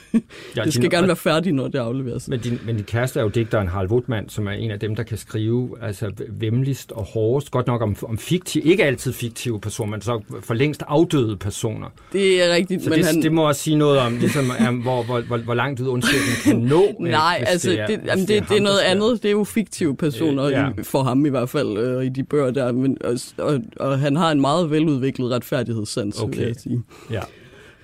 ja, 0.55 0.63
det 0.63 0.73
skal 0.73 0.83
din, 0.83 0.91
gerne 0.91 1.07
være 1.07 1.15
færdigt, 1.15 1.55
når 1.55 1.67
det 1.67 1.79
afleveres. 1.79 2.27
Men 2.27 2.39
din, 2.39 2.59
men 2.65 2.75
din 2.75 2.85
kæreste 2.85 3.19
er 3.19 3.23
jo 3.23 3.29
digteren 3.29 3.67
Harald 3.67 3.89
Woodman, 3.89 4.29
som 4.29 4.47
er 4.47 4.51
en 4.51 4.71
af 4.71 4.79
dem, 4.79 4.95
der 4.95 5.03
kan 5.03 5.17
skrive 5.17 5.69
altså, 5.81 6.11
vemmeligst 6.29 6.91
og 6.91 7.03
hårdest, 7.03 7.51
godt 7.51 7.67
nok 7.67 7.81
om, 7.81 7.95
om 8.03 8.17
fiktive, 8.17 8.63
ikke 8.63 8.85
altid 8.85 9.13
fiktive 9.13 9.59
personer, 9.59 9.91
men 9.91 10.01
så 10.01 10.21
for 10.41 10.53
længst 10.53 10.83
afdøde 10.87 11.37
personer. 11.37 11.87
Det 12.13 12.43
er 12.43 12.53
rigtigt. 12.53 12.83
Så 12.83 12.89
men 12.89 12.99
det, 12.99 13.05
han... 13.05 13.21
det 13.21 13.31
må 13.31 13.47
også 13.47 13.61
sige 13.61 13.75
noget 13.75 13.99
om, 13.99 14.17
ligesom, 14.17 14.51
um, 14.69 14.75
hvor, 14.75 15.03
hvor, 15.03 15.21
hvor, 15.21 15.37
hvor 15.37 15.53
langt 15.53 15.79
ud 15.79 15.87
ondskaben 15.87 16.33
kan 16.43 16.57
nå. 16.73 16.83
Nej, 16.99 17.43
altså 17.47 17.69
det, 17.69 17.79
er, 17.79 17.87
det, 17.87 17.99
jamen, 18.05 18.27
det, 18.27 18.41
det, 18.41 18.49
det 18.49 18.57
er 18.57 18.61
noget 18.61 18.79
andet. 18.79 19.23
Det 19.23 19.29
er 19.29 19.31
jo 19.31 19.43
fiktive 19.43 19.97
personer, 19.97 20.45
øh, 20.45 20.51
ja. 20.51 20.67
for 20.83 21.03
ham 21.03 21.25
i 21.25 21.29
hvert 21.29 21.49
fald, 21.49 21.77
øh, 21.77 22.05
i 22.05 22.09
de 22.09 22.23
bøger 22.23 22.51
der. 22.51 22.71
Men, 22.71 22.97
og, 23.03 23.17
og, 23.37 23.59
og 23.79 23.99
han 23.99 24.15
har 24.15 24.31
en 24.31 24.41
meget 24.41 24.71
veludviklet 24.79 25.31
retfærdighedssans, 25.31 26.21
okay. 26.21 26.37
vil 26.37 26.47
jeg 26.47 26.55
sige. 26.55 26.83
Ja, 27.11 27.21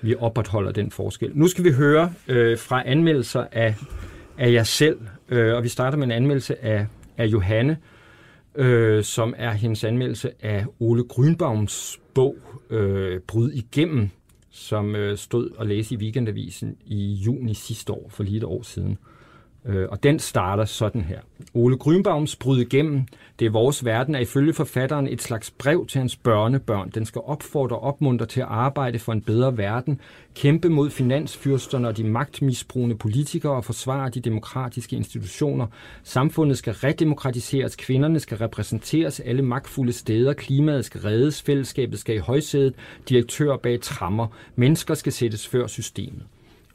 vi 0.02 0.14
opretholder 0.18 0.72
den 0.72 0.90
forskel. 0.90 1.30
Nu 1.34 1.48
skal 1.48 1.64
vi 1.64 1.72
høre 1.72 2.12
øh, 2.28 2.58
fra 2.58 2.82
anmeldelser 2.86 3.44
af, 3.52 3.74
af 4.38 4.52
jer 4.52 4.62
selv, 4.62 4.98
øh, 5.28 5.54
og 5.54 5.62
vi 5.62 5.68
starter 5.68 5.98
med 5.98 6.06
en 6.06 6.12
anmeldelse 6.12 6.64
af, 6.64 6.86
af 7.16 7.26
Johanne, 7.26 7.76
øh, 8.54 9.04
som 9.04 9.34
er 9.36 9.52
hendes 9.52 9.84
anmeldelse 9.84 10.30
af 10.40 10.64
Ole 10.80 11.04
Grünbaums 11.12 11.98
bog 12.14 12.36
øh, 12.70 13.20
Bryd 13.20 13.50
igennem, 13.50 14.08
som 14.50 14.96
øh, 14.96 15.16
stod 15.16 15.50
og 15.56 15.66
læse 15.66 15.94
i 15.94 15.98
Weekendavisen 15.98 16.76
i 16.86 17.12
juni 17.12 17.54
sidste 17.54 17.92
år, 17.92 18.08
for 18.10 18.22
lige 18.22 18.36
et 18.36 18.44
år 18.44 18.62
siden. 18.62 18.98
Øh, 19.66 19.88
og 19.88 20.02
den 20.02 20.18
starter 20.18 20.64
sådan 20.64 21.00
her. 21.00 21.20
Ole 21.54 21.76
Grünbaums 21.76 22.36
bryd 22.40 22.60
igennem. 22.60 23.06
Det 23.38 23.46
er 23.46 23.50
vores 23.50 23.84
verden 23.84 24.14
er 24.14 24.18
ifølge 24.18 24.52
forfatteren 24.52 25.08
et 25.08 25.22
slags 25.22 25.50
brev 25.50 25.86
til 25.86 25.98
hans 25.98 26.16
børnebørn. 26.16 26.90
Den 26.90 27.06
skal 27.06 27.22
opfordre 27.24 27.76
og 27.76 27.82
opmuntre 27.82 28.26
til 28.26 28.40
at 28.40 28.46
arbejde 28.50 28.98
for 28.98 29.12
en 29.12 29.22
bedre 29.22 29.58
verden, 29.58 30.00
kæmpe 30.34 30.68
mod 30.68 30.90
finansfyrsterne 30.90 31.88
og 31.88 31.96
de 31.96 32.04
magtmisbrugende 32.04 32.96
politikere 32.96 33.52
og 33.52 33.64
forsvare 33.64 34.10
de 34.10 34.20
demokratiske 34.20 34.96
institutioner. 34.96 35.66
Samfundet 36.04 36.58
skal 36.58 36.72
redemokratiseres, 36.72 37.76
kvinderne 37.76 38.20
skal 38.20 38.38
repræsenteres 38.38 39.20
alle 39.20 39.42
magtfulde 39.42 39.92
steder, 39.92 40.32
klimaet 40.32 40.84
skal 40.84 41.00
reddes, 41.00 41.42
fællesskabet 41.42 41.98
skal 41.98 42.16
i 42.16 42.18
højsædet, 42.18 42.74
direktører 43.08 43.56
bag 43.56 43.80
trammer, 43.80 44.26
mennesker 44.54 44.94
skal 44.94 45.12
sættes 45.12 45.48
før 45.48 45.66
systemet. 45.66 46.22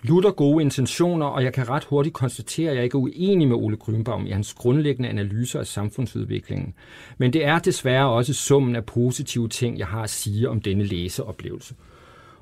Lutter 0.03 0.31
gode 0.31 0.61
intentioner, 0.61 1.25
og 1.25 1.43
jeg 1.43 1.53
kan 1.53 1.69
ret 1.69 1.83
hurtigt 1.83 2.15
konstatere, 2.15 2.69
at 2.69 2.75
jeg 2.75 2.83
ikke 2.83 2.95
er 2.95 3.01
uenig 3.01 3.47
med 3.47 3.55
Ole 3.55 3.77
Grünbaum 3.83 4.27
i 4.27 4.31
hans 4.31 4.53
grundlæggende 4.53 5.09
analyser 5.09 5.59
af 5.59 5.67
samfundsudviklingen. 5.67 6.73
Men 7.17 7.33
det 7.33 7.45
er 7.45 7.59
desværre 7.59 8.09
også 8.09 8.33
summen 8.33 8.75
af 8.75 8.85
positive 8.85 9.49
ting, 9.49 9.79
jeg 9.79 9.87
har 9.87 10.01
at 10.01 10.09
sige 10.09 10.49
om 10.49 10.61
denne 10.61 10.83
læseoplevelse. 10.83 11.75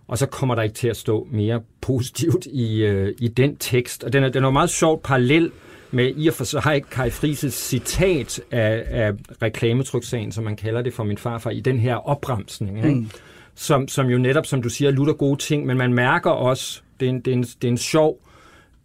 Og 0.07 0.17
så 0.17 0.25
kommer 0.25 0.55
der 0.55 0.61
ikke 0.61 0.75
til 0.75 0.87
at 0.87 0.97
stå 0.97 1.27
mere 1.31 1.61
positivt 1.81 2.45
i, 2.45 2.83
øh, 2.83 3.15
i 3.19 3.27
den 3.27 3.55
tekst. 3.55 4.03
Og 4.03 4.13
den 4.13 4.23
er, 4.23 4.29
den 4.29 4.43
er 4.43 4.49
meget 4.49 4.69
sjovt 4.69 5.03
parallel 5.03 5.51
med 5.91 6.13
i 6.17 6.27
og 6.27 6.33
for 6.33 6.43
sig 6.43 6.83
Kai 6.91 7.09
Frises 7.09 7.53
citat 7.53 8.41
af, 8.51 8.83
af 8.87 9.13
reklametryksagen, 9.41 10.31
som 10.31 10.43
man 10.43 10.55
kalder 10.55 10.81
det 10.81 10.93
for 10.93 11.03
min 11.03 11.17
farfar, 11.17 11.49
i 11.49 11.59
den 11.59 11.79
her 11.79 11.95
opbremsning, 11.95 12.77
ikke? 12.77 12.89
Mm. 12.89 13.09
Som, 13.55 13.87
som 13.87 14.07
jo 14.07 14.17
netop, 14.17 14.45
som 14.45 14.61
du 14.61 14.69
siger, 14.69 14.91
lutter 14.91 15.13
gode 15.13 15.39
ting, 15.39 15.65
men 15.65 15.77
man 15.77 15.93
mærker 15.93 16.29
også, 16.29 16.81
det 16.99 17.05
er 17.05 17.09
en, 17.09 17.19
det 17.19 17.31
er 17.31 17.35
en, 17.35 17.43
det 17.43 17.63
er 17.63 17.67
en 17.67 17.77
sjov, 17.77 18.19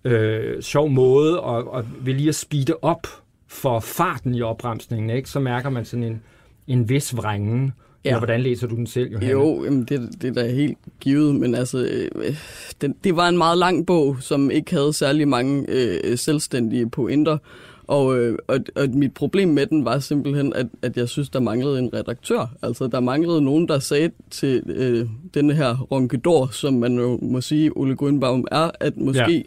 øh, 0.05 0.63
sjov 0.63 0.91
måde 0.91 1.43
at, 1.47 1.79
at 1.79 1.85
vil 2.07 2.15
lige 2.15 2.29
at 2.29 2.35
speede 2.35 2.77
op 2.83 3.07
for 3.49 3.81
farten 3.81 4.35
i 4.35 4.43
opbremsningen, 4.43 5.11
ikke? 5.11 5.31
så 5.31 5.41
mærker 5.41 5.71
man 5.71 5.85
sådan 5.85 6.03
en, 6.03 6.23
en 6.67 6.89
vis 6.89 7.17
vrængen. 7.17 7.73
Ja. 8.05 8.09
Eller 8.09 8.19
hvordan 8.19 8.41
læser 8.41 8.67
du 8.67 8.75
den 8.75 8.87
selv, 8.87 9.13
Johanne? 9.13 9.33
Jo, 9.33 9.65
jamen 9.65 9.85
det, 9.85 10.23
det 10.23 10.29
er 10.29 10.43
da 10.43 10.51
helt 10.51 10.79
givet, 11.01 11.35
men 11.35 11.55
altså, 11.55 11.79
øh, 12.15 12.37
den, 12.81 12.95
det 13.05 13.17
var 13.17 13.29
en 13.29 13.39
meget 13.39 13.59
lang 13.59 13.87
bog, 13.87 14.17
som 14.21 14.51
ikke 14.51 14.75
havde 14.75 14.93
særlig 14.93 15.29
mange 15.29 15.65
øh, 15.69 16.19
selvstændige 16.19 16.91
pointer. 16.91 17.39
Og, 17.87 18.19
øh, 18.19 18.39
og, 18.47 18.59
og 18.75 18.89
mit 18.89 19.15
problem 19.15 19.49
med 19.49 19.67
den 19.67 19.85
var 19.85 19.99
simpelthen, 19.99 20.53
at, 20.53 20.67
at 20.83 20.97
jeg 20.97 21.09
synes, 21.09 21.29
der 21.31 21.41
manglede 21.41 21.79
en 21.79 21.95
redaktør. 21.95 22.47
Altså, 22.63 22.87
der 22.87 23.01
manglede 23.01 23.43
nogen, 23.43 23.69
der 23.69 23.79
sagde 23.79 24.11
til 24.31 24.63
øh, 24.67 25.09
denne 25.35 25.55
her 25.55 25.79
ronkedor, 25.79 26.47
som 26.47 26.75
man 26.75 26.99
jo 26.99 27.19
må 27.23 27.41
sige, 27.41 27.77
Ole 27.77 27.97
Grønbaum 27.97 28.47
er, 28.53 28.71
at 28.81 28.97
måske 28.97 29.37
ja. 29.37 29.43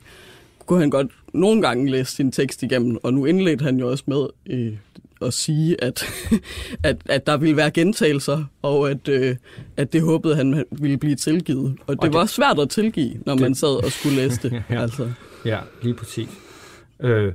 kunne 0.65 0.79
han 0.79 0.89
godt 0.89 1.11
nogle 1.33 1.61
gange 1.61 1.91
læse 1.91 2.15
sin 2.15 2.31
tekst 2.31 2.63
igennem. 2.63 2.97
Og 3.03 3.13
nu 3.13 3.25
indledte 3.25 3.65
han 3.65 3.79
jo 3.79 3.89
også 3.89 4.03
med 4.07 4.27
øh, 4.49 4.73
at 5.21 5.33
sige, 5.33 5.83
at, 5.83 6.05
at, 6.83 6.97
at 7.05 7.27
der 7.27 7.37
ville 7.37 7.57
være 7.57 7.71
gentagelser, 7.71 8.43
og 8.61 8.89
at, 8.89 9.07
øh, 9.07 9.35
at 9.77 9.93
det 9.93 10.01
håbede 10.01 10.35
han 10.35 10.65
ville 10.71 10.97
blive 10.97 11.15
tilgivet. 11.15 11.75
Og 11.87 11.93
det, 11.95 11.99
og 11.99 12.05
det 12.05 12.13
var 12.13 12.25
svært 12.25 12.59
at 12.59 12.69
tilgive, 12.69 13.13
når 13.25 13.33
det... 13.33 13.41
man 13.41 13.55
sad 13.55 13.83
og 13.83 13.91
skulle 13.91 14.15
læse 14.15 14.41
det. 14.41 14.51
ja. 14.69 14.81
Altså. 14.81 15.11
ja, 15.45 15.59
lige 15.81 15.93
præcis. 15.93 16.29
Øh, 16.99 17.33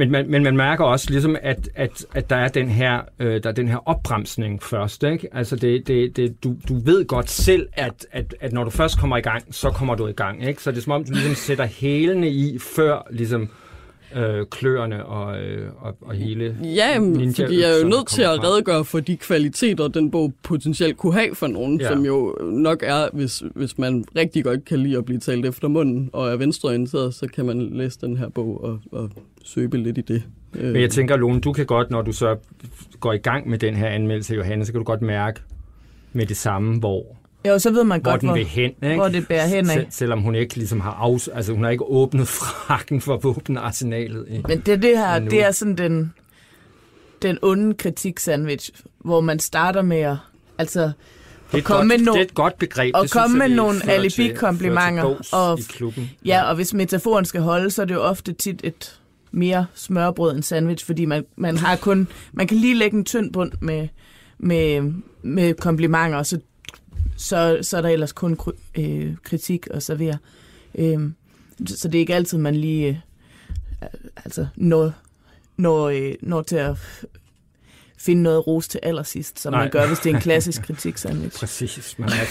men 0.00 0.10
man, 0.10 0.30
men 0.30 0.42
man 0.42 0.56
mærker 0.56 0.84
også 0.84 1.10
ligesom, 1.10 1.36
at, 1.42 1.68
at, 1.74 2.06
at 2.14 2.30
der 2.30 2.36
er 2.36 2.48
den 2.48 2.68
her, 2.68 3.00
øh, 3.18 3.42
der 3.42 3.48
er 3.48 3.54
den 3.54 3.68
her 3.68 3.88
opbremsning 3.88 4.62
først. 4.62 5.02
Ikke? 5.02 5.28
Altså 5.32 5.56
det, 5.56 5.86
det, 5.86 6.16
det, 6.16 6.44
du, 6.44 6.56
du 6.68 6.78
ved 6.84 7.04
godt 7.06 7.30
selv, 7.30 7.68
at, 7.72 8.06
at, 8.12 8.34
at 8.40 8.52
når 8.52 8.64
du 8.64 8.70
først 8.70 8.98
kommer 8.98 9.16
i 9.16 9.20
gang, 9.20 9.54
så 9.54 9.70
kommer 9.70 9.94
du 9.94 10.06
i 10.06 10.12
gang. 10.12 10.46
Ikke? 10.48 10.62
Så 10.62 10.70
det 10.70 10.78
er 10.78 10.82
som 10.82 10.92
om, 10.92 11.04
du 11.04 11.12
ligesom 11.12 11.34
sætter 11.34 11.64
hælene 11.64 12.28
i, 12.28 12.58
før 12.58 13.06
ligesom, 13.10 13.42
øh, 13.42 13.48
kløerne 14.50 15.06
og, 15.06 15.42
øh, 15.42 15.70
og, 15.78 15.96
og 16.00 16.14
hele 16.14 16.56
Ja, 16.64 16.98
ninja 16.98 17.44
fordi 17.44 17.60
jeg 17.60 17.70
er 17.70 17.82
jo 17.82 17.88
nødt 17.88 18.08
til 18.08 18.22
at 18.22 18.44
redegøre 18.44 18.84
for 18.84 19.00
de 19.00 19.16
kvaliteter, 19.16 19.88
den 19.88 20.10
bog 20.10 20.32
potentielt 20.42 20.96
kunne 20.96 21.14
have 21.14 21.34
for 21.34 21.46
nogen, 21.46 21.80
ja. 21.80 21.88
som 21.88 22.04
jo 22.04 22.36
nok 22.42 22.82
er, 22.86 23.08
hvis, 23.12 23.42
hvis 23.54 23.78
man 23.78 24.04
rigtig 24.16 24.44
godt 24.44 24.64
kan 24.64 24.78
lide 24.78 24.96
at 24.96 25.04
blive 25.04 25.20
talt 25.20 25.46
efter 25.46 25.68
munden 25.68 26.10
og 26.12 26.28
er 26.28 26.36
venstreorienteret, 26.36 27.14
så 27.14 27.26
kan 27.26 27.46
man 27.46 27.70
læse 27.72 27.98
den 28.00 28.16
her 28.16 28.28
bog 28.28 28.64
og, 28.64 28.80
og 28.92 29.10
søbe 29.44 29.78
lidt 29.78 29.98
i 29.98 30.00
det. 30.00 30.22
Men 30.52 30.80
jeg 30.80 30.90
tænker, 30.90 31.16
Lone, 31.16 31.40
du 31.40 31.52
kan 31.52 31.66
godt, 31.66 31.90
når 31.90 32.02
du 32.02 32.12
så 32.12 32.36
går 33.00 33.12
i 33.12 33.18
gang 33.18 33.48
med 33.48 33.58
den 33.58 33.74
her 33.74 33.86
anmeldelse, 33.86 34.34
Johanne, 34.34 34.64
så 34.64 34.72
kan 34.72 34.78
du 34.78 34.84
godt 34.84 35.02
mærke 35.02 35.40
med 36.12 36.26
det 36.26 36.36
samme, 36.36 36.78
hvor 36.78 37.16
jo, 37.48 37.58
så 37.58 37.70
ved 37.70 37.84
man 37.84 38.00
hvor 38.00 38.10
godt, 38.10 38.20
den 38.20 38.28
hvor, 38.28 38.36
vil 38.36 38.46
hen, 38.46 38.70
ikke? 38.82 38.94
hvor 38.94 39.08
det 39.08 39.28
bærer 39.28 39.46
hen 39.46 39.70
af. 39.70 39.74
Sel- 39.74 39.86
selvom 39.90 40.20
hun 40.20 40.34
ikke 40.34 40.56
ligesom 40.56 40.80
har 40.80 40.92
afs- 40.92 41.36
altså 41.36 41.52
hun 41.52 41.62
har 41.64 41.70
ikke 41.70 41.84
åbnet 41.84 42.28
frakken 42.42 43.00
for 43.00 43.16
våbenarsenalet. 43.16 44.26
I, 44.30 44.40
Men 44.48 44.60
det, 44.60 44.82
det 44.82 44.98
her, 44.98 45.18
det 45.18 45.44
er 45.44 45.50
sådan 45.50 45.74
den, 45.76 46.12
den 47.22 47.38
onde 47.42 47.74
kritik-sandwich, 47.74 48.70
hvor 48.98 49.20
man 49.20 49.38
starter 49.38 49.82
med 49.82 50.00
at, 50.00 50.16
altså, 50.58 50.80
det 51.52 51.58
er, 51.58 51.62
komme 51.62 51.78
godt, 51.94 52.00
med 52.00 52.08
no- 52.08 52.12
det 52.12 52.18
er 52.20 52.24
et 52.24 52.34
godt 52.34 52.58
begreb. 52.58 52.94
og 52.94 53.08
komme 53.10 53.38
med 53.38 53.48
nogle 53.48 53.90
alibi-komplimenter. 53.90 55.16
Og, 55.32 55.58
i 55.58 55.62
klubben. 55.68 56.10
ja, 56.24 56.42
og 56.42 56.54
hvis 56.54 56.74
metaforen 56.74 57.24
skal 57.24 57.40
holde, 57.40 57.70
så 57.70 57.82
er 57.82 57.86
det 57.86 57.94
jo 57.94 58.02
ofte 58.02 58.32
tit 58.32 58.60
et 58.64 59.00
mere 59.32 59.66
smørbrød 59.74 60.34
end 60.34 60.42
sandwich, 60.42 60.86
fordi 60.86 61.04
man, 61.04 61.24
man 61.36 61.56
har 61.56 61.76
kun, 61.76 62.08
man 62.32 62.46
kan 62.46 62.56
lige 62.56 62.74
lægge 62.74 62.96
en 62.96 63.04
tynd 63.04 63.32
bund 63.32 63.52
med, 63.60 63.88
med, 64.38 64.92
med 65.22 65.54
komplimenter, 65.54 66.16
og 66.18 66.26
så 66.26 66.38
så, 67.20 67.58
så 67.62 67.76
er 67.76 67.82
der 67.82 67.88
ellers 67.88 68.12
kun 68.12 68.38
øh, 68.74 69.16
kritik 69.22 69.66
at 69.70 69.82
servere. 69.82 70.18
Øh, 70.74 71.10
så 71.66 71.88
det 71.88 71.94
er 71.94 72.00
ikke 72.00 72.14
altid, 72.14 72.38
man 72.38 72.54
lige 72.54 72.88
øh, 73.82 73.88
altså 74.16 74.46
når, 74.56 74.92
når, 75.56 75.88
øh, 75.88 76.14
når 76.20 76.42
til 76.42 76.56
at 76.56 76.76
finde 77.98 78.22
noget 78.22 78.46
ros 78.46 78.68
til 78.68 78.80
allersidst, 78.82 79.40
som 79.40 79.52
Nej. 79.52 79.62
man 79.62 79.70
gør, 79.70 79.86
hvis 79.86 79.98
det 79.98 80.10
er 80.10 80.14
en 80.14 80.20
klassisk 80.20 80.62
kritik 80.66 80.96
sandwich. 80.96 81.38
Præcis. 81.38 81.98
Man 81.98 82.08
er, 82.08 82.24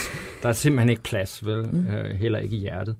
der 0.43 0.49
er 0.49 0.53
simpelthen 0.53 0.89
ikke 0.89 1.03
plads, 1.03 1.45
vel? 1.45 1.67
Mm. 1.71 1.87
Øh, 1.87 2.15
heller 2.15 2.39
ikke 2.39 2.55
i 2.55 2.59
hjertet. 2.59 2.95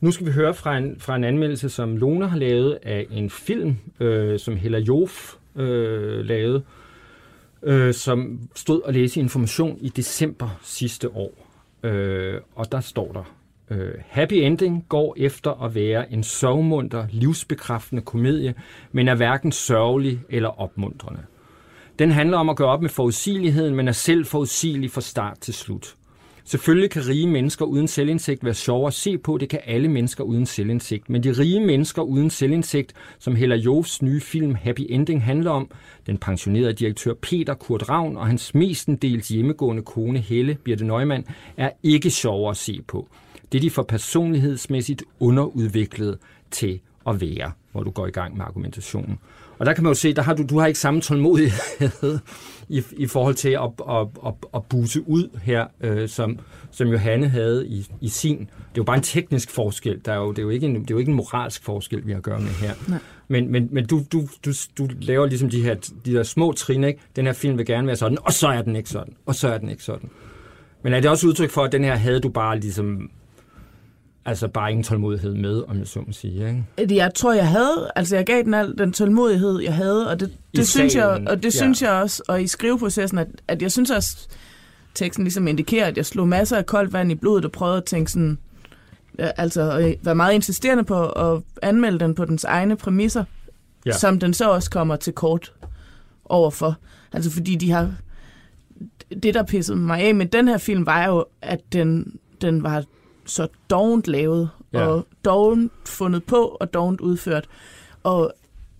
Nu 0.00 0.10
skal 0.10 0.26
vi 0.26 0.32
høre 0.32 0.54
fra 0.54 0.76
en, 0.76 0.96
fra 1.00 1.16
en 1.16 1.24
anmeldelse, 1.24 1.68
som 1.68 1.96
Lone 1.96 2.28
har 2.28 2.38
lavet 2.38 2.78
af 2.82 3.06
en 3.10 3.30
film, 3.30 3.76
øh, 4.00 4.38
som 4.38 4.56
Hella 4.56 4.78
Jof 4.78 5.34
øh, 5.56 6.24
lavede, 6.24 6.56
øh, 6.56 6.62
Øh, 7.64 7.94
som 7.94 8.48
stod 8.54 8.82
og 8.82 8.92
læste 8.92 9.20
information 9.20 9.78
i 9.80 9.88
december 9.88 10.58
sidste 10.62 11.10
år. 11.10 11.46
Øh, 11.82 12.40
og 12.54 12.72
der 12.72 12.80
står 12.80 13.12
der, 13.12 13.34
øh, 13.70 13.94
Happy 14.08 14.32
Ending 14.32 14.84
går 14.88 15.14
efter 15.18 15.62
at 15.64 15.74
være 15.74 16.12
en 16.12 16.22
sovmunter, 16.22 17.06
livsbekræftende 17.10 18.02
komedie, 18.02 18.54
men 18.92 19.08
er 19.08 19.14
hverken 19.14 19.52
sørgelig 19.52 20.20
eller 20.28 20.60
opmuntrende. 20.60 21.20
Den 21.98 22.10
handler 22.10 22.38
om 22.38 22.48
at 22.48 22.56
gøre 22.56 22.68
op 22.68 22.82
med 22.82 22.90
forudsigeligheden, 22.90 23.74
men 23.74 23.88
er 23.88 23.92
selv 23.92 24.24
forudsigelig 24.24 24.90
fra 24.90 25.00
start 25.00 25.38
til 25.40 25.54
slut. 25.54 25.96
Selvfølgelig 26.46 26.90
kan 26.90 27.08
rige 27.08 27.26
mennesker 27.26 27.64
uden 27.64 27.88
selvindsigt 27.88 28.44
være 28.44 28.54
sjovere 28.54 28.86
at 28.86 28.94
se 28.94 29.18
på. 29.18 29.38
Det 29.38 29.48
kan 29.48 29.60
alle 29.64 29.88
mennesker 29.88 30.24
uden 30.24 30.46
selvindsigt. 30.46 31.10
Men 31.10 31.22
de 31.22 31.32
rige 31.32 31.60
mennesker 31.60 32.02
uden 32.02 32.30
selvindsigt, 32.30 32.92
som 33.18 33.36
Hella 33.36 33.56
Jovs 33.56 34.02
nye 34.02 34.20
film 34.20 34.54
Happy 34.54 34.86
Ending 34.88 35.24
handler 35.24 35.50
om, 35.50 35.70
den 36.06 36.18
pensionerede 36.18 36.72
direktør 36.72 37.14
Peter 37.14 37.54
Kurt 37.54 37.88
Ravn 37.88 38.16
og 38.16 38.26
hans 38.26 38.54
mestendels 38.54 39.28
hjemmegående 39.28 39.82
kone 39.82 40.18
Helle 40.18 40.58
Birte 40.64 40.84
Neumann, 40.84 41.26
er 41.56 41.70
ikke 41.82 42.10
sjovere 42.10 42.50
at 42.50 42.56
se 42.56 42.82
på. 42.88 43.08
Det 43.52 43.58
er 43.58 43.62
de 43.62 43.70
for 43.70 43.82
personlighedsmæssigt 43.82 45.02
underudviklet 45.20 46.18
til 46.50 46.80
at 47.06 47.20
være, 47.20 47.52
hvor 47.72 47.82
du 47.82 47.90
går 47.90 48.06
i 48.06 48.10
gang 48.10 48.36
med 48.36 48.44
argumentationen. 48.44 49.18
Og 49.58 49.66
der 49.66 49.72
kan 49.72 49.84
man 49.84 49.90
jo 49.90 49.94
se, 49.94 50.14
der 50.14 50.22
har 50.22 50.34
du, 50.34 50.42
du 50.42 50.58
har 50.58 50.66
ikke 50.66 50.78
samme 50.78 51.00
tålmodighed 51.00 52.18
i, 52.68 52.82
i 52.96 53.06
forhold 53.06 53.34
til 53.34 53.48
at, 53.48 53.70
at, 53.90 54.06
at, 54.26 54.34
at 54.54 54.64
buse 54.64 55.08
ud 55.08 55.38
her, 55.42 55.66
øh, 55.80 56.08
som, 56.08 56.38
som 56.70 56.88
Johanne 56.88 57.28
havde 57.28 57.68
i, 57.68 57.86
i 58.00 58.08
sin. 58.08 58.38
Det 58.38 58.46
er 58.46 58.76
jo 58.76 58.84
bare 58.84 58.96
en 58.96 59.02
teknisk 59.02 59.50
forskel. 59.50 60.00
Der 60.04 60.12
er 60.12 60.16
jo, 60.16 60.30
det, 60.30 60.38
er 60.38 60.42
jo 60.42 60.50
ikke 60.50 60.66
en, 60.66 60.74
det 60.74 60.90
er 60.90 60.94
jo 60.94 60.98
ikke 60.98 61.10
en 61.10 61.16
moralsk 61.16 61.64
forskel, 61.64 62.06
vi 62.06 62.10
har 62.10 62.18
at 62.18 62.24
gøre 62.24 62.40
med 62.40 62.48
her. 62.48 62.74
Nej. 62.88 62.98
Men, 63.28 63.52
men, 63.52 63.68
men 63.72 63.86
du, 63.86 64.02
du, 64.12 64.26
du, 64.44 64.52
du 64.78 64.88
laver 65.00 65.26
ligesom 65.26 65.50
de 65.50 65.62
her 65.62 65.74
de 66.04 66.12
der 66.12 66.22
små 66.22 66.52
trin, 66.52 66.84
ikke? 66.84 67.00
Den 67.16 67.26
her 67.26 67.32
film 67.32 67.58
vil 67.58 67.66
gerne 67.66 67.86
være 67.86 67.96
sådan, 67.96 68.18
og 68.22 68.32
så 68.32 68.48
er 68.48 68.62
den 68.62 68.76
ikke 68.76 68.90
sådan, 68.90 69.14
og 69.26 69.34
så 69.34 69.48
er 69.48 69.58
den 69.58 69.68
ikke 69.68 69.82
sådan. 69.82 70.10
Men 70.82 70.92
er 70.92 71.00
det 71.00 71.10
også 71.10 71.26
udtryk 71.26 71.50
for, 71.50 71.64
at 71.64 71.72
den 71.72 71.84
her 71.84 71.94
havde 71.94 72.20
du 72.20 72.28
bare 72.28 72.60
ligesom 72.60 73.10
altså 74.26 74.48
bare 74.48 74.70
ingen 74.70 74.84
tålmodighed 74.84 75.34
med, 75.34 75.62
om 75.68 75.78
jeg 75.78 75.86
så 75.86 76.00
må 76.06 76.12
sige. 76.12 76.48
Ikke? 76.78 76.96
Jeg 76.96 77.14
tror, 77.14 77.32
jeg 77.32 77.48
havde, 77.48 77.90
altså 77.96 78.16
jeg 78.16 78.26
gav 78.26 78.42
den 78.42 78.54
al 78.54 78.78
den 78.78 78.92
tålmodighed, 78.92 79.60
jeg 79.60 79.74
havde, 79.74 80.10
og 80.10 80.20
det, 80.20 80.32
det 80.56 80.68
synes 80.68 80.94
jeg, 80.94 81.06
og 81.26 81.36
det 81.36 81.44
ja. 81.44 81.50
synes 81.50 81.82
jeg 81.82 81.90
også, 81.90 82.22
og 82.28 82.42
i 82.42 82.46
skriveprocessen, 82.46 83.18
at, 83.18 83.28
at 83.48 83.62
jeg 83.62 83.72
synes 83.72 83.90
også, 83.90 84.28
teksten 84.94 85.24
ligesom 85.24 85.48
indikerer, 85.48 85.86
at 85.86 85.96
jeg 85.96 86.06
slog 86.06 86.28
masser 86.28 86.56
af 86.56 86.66
koldt 86.66 86.92
vand 86.92 87.12
i 87.12 87.14
blodet 87.14 87.44
og 87.44 87.52
prøvede 87.52 87.76
at 87.76 87.84
tænke 87.84 88.10
sådan, 88.10 88.38
altså 89.18 89.94
være 90.02 90.14
meget 90.14 90.34
insisterende 90.34 90.84
på 90.84 91.08
at 91.08 91.42
anmelde 91.62 91.98
den 91.98 92.14
på 92.14 92.24
dens 92.24 92.44
egne 92.44 92.76
præmisser, 92.76 93.24
ja. 93.86 93.92
som 93.92 94.18
den 94.18 94.34
så 94.34 94.50
også 94.50 94.70
kommer 94.70 94.96
til 94.96 95.12
kort 95.12 95.52
overfor. 96.24 96.76
Altså 97.12 97.30
fordi 97.30 97.54
de 97.54 97.70
har, 97.70 97.94
det 99.22 99.34
der 99.34 99.42
pissede 99.42 99.78
mig 99.78 100.00
af 100.00 100.14
med 100.14 100.26
den 100.26 100.48
her 100.48 100.58
film, 100.58 100.86
var 100.86 101.06
jo, 101.06 101.24
at 101.42 101.60
den, 101.72 102.18
den 102.40 102.62
var 102.62 102.84
så 103.26 103.48
dovent 103.70 104.08
lavet, 104.08 104.50
ja. 104.72 104.86
og 104.86 105.06
dovent 105.24 105.72
fundet 105.86 106.24
på, 106.24 106.56
og 106.60 106.74
dovent 106.74 107.00
udført. 107.00 107.46
Og 108.02 108.32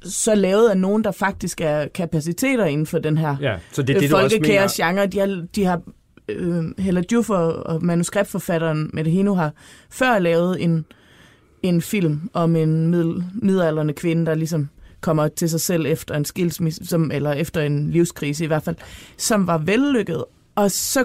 så 0.03 0.35
lavet 0.35 0.69
af 0.69 0.79
nogen, 0.79 1.05
der 1.05 1.11
faktisk 1.11 1.61
er 1.61 1.89
kapaciteter 1.89 2.65
inden 2.65 2.87
for 2.87 2.99
den 2.99 3.19
her 3.19 3.37
ja, 3.41 3.57
så 3.73 3.83
det, 3.83 4.01
det, 4.01 4.11
folkekære 4.11 4.69
genre. 4.77 5.07
De 5.07 5.19
har, 5.19 5.47
de 5.55 5.65
har 5.65 5.81
øh, 6.29 6.65
Hella 6.79 7.03
Juf 7.13 7.31
og, 7.31 7.67
og 7.67 7.85
manuskriptforfatteren 7.85 8.91
Mette 8.93 9.11
Hino 9.11 9.35
har 9.35 9.53
før 9.91 10.19
lavet 10.19 10.63
en, 10.63 10.85
en 11.63 11.83
film 11.83 12.31
om 12.33 12.57
en 12.57 12.89
middel, 12.89 13.25
midalderne 13.35 13.93
kvinde, 13.93 14.27
der 14.27 14.35
ligesom 14.35 14.69
kommer 15.01 15.29
til 15.29 15.51
sig 15.51 15.61
selv 15.61 15.87
efter 15.87 16.15
en 16.15 16.25
skilsmisse, 16.25 16.87
som, 16.87 17.11
eller 17.11 17.33
efter 17.33 17.61
en 17.61 17.91
livskrise 17.91 18.45
i 18.45 18.47
hvert 18.47 18.63
fald, 18.63 18.77
som 19.17 19.47
var 19.47 19.59
vellykket. 19.59 20.25
Og 20.55 20.71
så 20.71 21.05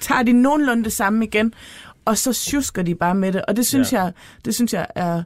tager 0.00 0.22
de 0.22 0.32
nogenlunde 0.32 0.84
det 0.84 0.92
samme 0.92 1.24
igen, 1.26 1.54
og 2.04 2.18
så 2.18 2.32
sjusker 2.32 2.82
de 2.82 2.94
bare 2.94 3.14
med 3.14 3.32
det. 3.32 3.42
Og 3.48 3.56
det 3.56 3.66
synes, 3.66 3.92
ja. 3.92 4.02
jeg, 4.02 4.12
det 4.44 4.54
synes 4.54 4.74
jeg 4.74 4.86
er 4.94 5.22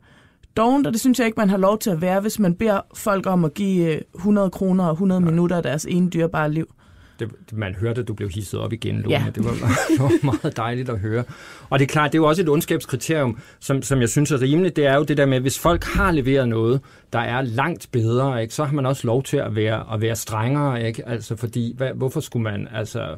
dovent, 0.56 0.86
og 0.86 0.92
det 0.92 1.00
synes 1.00 1.18
jeg 1.18 1.26
ikke, 1.26 1.40
man 1.40 1.50
har 1.50 1.56
lov 1.56 1.78
til 1.78 1.90
at 1.90 2.00
være, 2.00 2.20
hvis 2.20 2.38
man 2.38 2.54
beder 2.54 2.80
folk 2.94 3.26
om 3.26 3.44
at 3.44 3.54
give 3.54 4.00
100 4.14 4.46
øh, 4.46 4.50
kroner 4.50 4.84
og 4.84 4.92
100 4.92 5.20
Nej. 5.20 5.30
minutter 5.30 5.56
af 5.56 5.62
deres 5.62 5.84
ene 5.84 6.10
dyrbare 6.10 6.52
liv. 6.52 6.74
det, 7.18 7.32
man 7.52 7.74
hørte, 7.74 8.00
at 8.00 8.08
du 8.08 8.14
blev 8.14 8.28
hisset 8.28 8.60
op 8.60 8.72
igen, 8.72 8.96
Lone. 8.96 9.10
Ja. 9.10 9.24
Det, 9.34 9.44
var, 9.44 9.50
det 9.90 10.00
var 10.00 10.24
meget 10.24 10.56
dejligt 10.56 10.88
at 10.88 10.98
høre. 10.98 11.24
Og 11.70 11.78
det 11.78 11.84
er 11.84 11.88
klart, 11.92 12.12
det 12.12 12.18
er 12.18 12.22
jo 12.22 12.28
også 12.28 12.42
et 12.42 12.48
ondskabskriterium, 12.48 13.38
som, 13.60 13.82
som 13.82 14.00
jeg 14.00 14.08
synes 14.08 14.30
er 14.30 14.40
rimeligt. 14.40 14.76
Det 14.76 14.86
er 14.86 14.96
jo 14.96 15.02
det 15.02 15.16
der 15.16 15.26
med, 15.26 15.40
hvis 15.40 15.58
folk 15.58 15.84
har 15.84 16.12
leveret 16.12 16.48
noget, 16.48 16.80
der 17.12 17.18
er 17.18 17.42
langt 17.42 17.88
bedre, 17.92 18.42
ikke, 18.42 18.54
så 18.54 18.64
har 18.64 18.74
man 18.74 18.86
også 18.86 19.06
lov 19.06 19.22
til 19.22 19.36
at 19.36 19.56
være, 19.56 19.94
at 19.94 20.00
være 20.00 20.16
strengere. 20.16 20.86
Ikke? 20.86 21.08
Altså, 21.08 21.36
fordi, 21.36 21.74
hvad, 21.76 21.90
hvorfor 21.94 22.20
skulle 22.20 22.42
man... 22.42 22.68
Altså, 22.74 23.16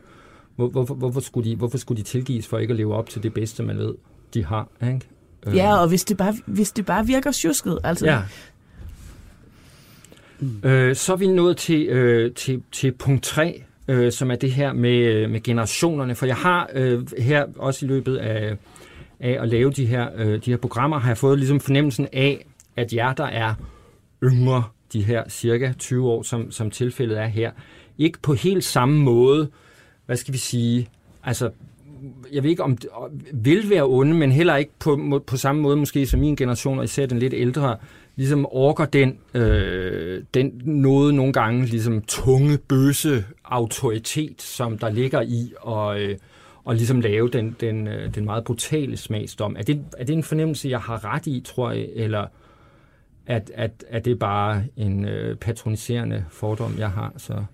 hvor, 0.57 0.69
hvorfor, 0.69 0.95
hvorfor, 0.95 1.21
skulle 1.21 1.51
de, 1.51 1.57
hvorfor 1.57 1.79
skulle 1.79 1.99
de 1.99 2.03
tilgives 2.03 2.47
for 2.47 2.59
ikke 2.59 2.73
at 2.73 2.77
leve 2.77 2.95
op 2.95 3.09
til 3.09 3.23
det 3.23 3.35
bedste, 3.35 3.63
man 3.63 3.79
ved, 3.79 3.95
de 4.35 4.45
har? 4.45 4.69
Ikke? 4.83 5.01
Ja, 5.55 5.77
og 5.77 5.89
hvis 5.89 6.05
det 6.05 6.17
bare, 6.17 6.37
hvis 6.47 6.73
det 6.73 6.87
bare 6.87 7.07
virker 7.07 7.33
tjusket, 7.33 7.79
altså. 7.85 8.07
Ja. 8.07 8.23
Øh, 10.63 10.97
så 10.97 11.13
er 11.13 11.17
vi 11.17 11.27
nået 11.27 11.57
til, 11.57 11.87
øh, 11.87 12.35
til, 12.35 12.63
til 12.73 12.93
punkt 12.93 13.23
3, 13.23 13.63
øh, 13.89 14.13
som 14.13 14.31
er 14.31 14.37
det 14.37 14.53
her 14.53 14.73
med, 14.73 14.99
øh, 14.99 15.31
med 15.31 15.43
generationerne. 15.43 16.15
For 16.15 16.27
jeg 16.27 16.37
har 16.37 16.71
øh, 16.75 17.07
her 17.19 17.47
også 17.57 17.87
i 17.87 17.89
løbet 17.89 18.17
af, 18.17 18.57
af 19.21 19.43
at 19.43 19.49
lave 19.49 19.71
de 19.71 19.87
her, 19.87 20.09
øh, 20.17 20.45
de 20.45 20.51
her 20.51 20.57
programmer, 20.57 20.99
har 20.99 21.11
jeg 21.11 21.19
fået 21.19 21.39
ligesom 21.39 21.61
fornemmelsen 21.61 22.09
af, 22.13 22.47
at 22.77 22.93
jer, 22.93 23.13
der 23.13 23.27
er 23.27 23.55
yngre, 24.25 24.65
de 24.93 25.03
her 25.03 25.29
cirka 25.29 25.73
20 25.79 26.09
år, 26.09 26.23
som, 26.23 26.51
som 26.51 26.71
tilfældet 26.71 27.19
er 27.19 27.27
her, 27.27 27.51
ikke 27.99 28.19
på 28.23 28.35
helt 28.35 28.65
samme 28.65 28.99
måde, 28.99 29.49
hvad 30.07 30.17
skal 30.17 30.35
vi 30.35 30.39
sige, 30.39 30.89
altså 31.25 31.51
jeg 32.33 32.43
ved 32.43 32.51
ikke 32.51 32.63
om 32.63 32.79
vil 33.33 33.71
være 33.71 33.85
onde, 33.85 34.15
men 34.15 34.33
heller 34.33 34.57
ikke 34.57 34.73
på, 34.79 35.23
på 35.27 35.37
samme 35.37 35.63
måde 35.63 35.77
måske 35.77 36.07
som 36.07 36.21
min 36.21 36.37
generation, 36.37 36.79
og 36.79 36.85
især 36.85 37.07
den 37.07 37.19
lidt 37.19 37.35
ældre, 37.35 37.77
ligesom 38.17 38.47
orker 38.51 38.85
den, 38.85 39.19
øh, 39.35 40.23
den 40.35 40.63
noget 40.65 41.15
nogle 41.15 41.33
gange 41.33 41.67
ligesom 41.67 42.03
tunge, 42.03 42.59
bøse 42.59 43.25
autoritet, 43.45 44.43
som 44.43 44.79
der 44.79 44.91
ligger 44.91 45.21
i 45.21 45.53
og, 45.61 46.01
øh, 46.01 46.19
og 46.65 46.75
ligesom 46.75 47.01
lave 47.01 47.29
den, 47.29 47.57
den, 47.61 47.89
øh, 47.89 48.15
den 48.15 48.25
meget 48.25 48.45
brutale 48.45 48.97
smagsdom. 48.97 49.57
Er 49.59 49.63
det, 49.63 49.85
er 49.99 50.05
det 50.05 50.13
en 50.13 50.23
fornemmelse, 50.23 50.69
jeg 50.69 50.81
har 50.81 51.05
ret 51.05 51.27
i, 51.27 51.43
tror 51.47 51.71
jeg, 51.71 51.89
eller 51.95 52.27
at, 53.27 53.51
at, 53.55 53.85
at 53.89 54.05
det 54.05 54.19
bare 54.19 54.65
en 54.77 55.05
øh, 55.05 55.37
patroniserende 55.37 56.25
fordom, 56.31 56.75
jeg 56.79 56.91
har? 56.91 57.13
Så. 57.17 57.45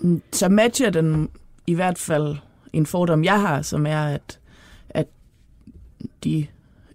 Mm, 0.00 0.22
så 0.32 0.48
matcher 0.48 0.90
den 0.90 1.28
i 1.68 1.74
hvert 1.74 1.98
fald 1.98 2.36
en 2.72 2.86
fordom, 2.86 3.24
jeg 3.24 3.40
har, 3.40 3.62
som 3.62 3.86
er, 3.86 4.04
at, 4.04 4.38
at 4.88 5.06
de 6.24 6.46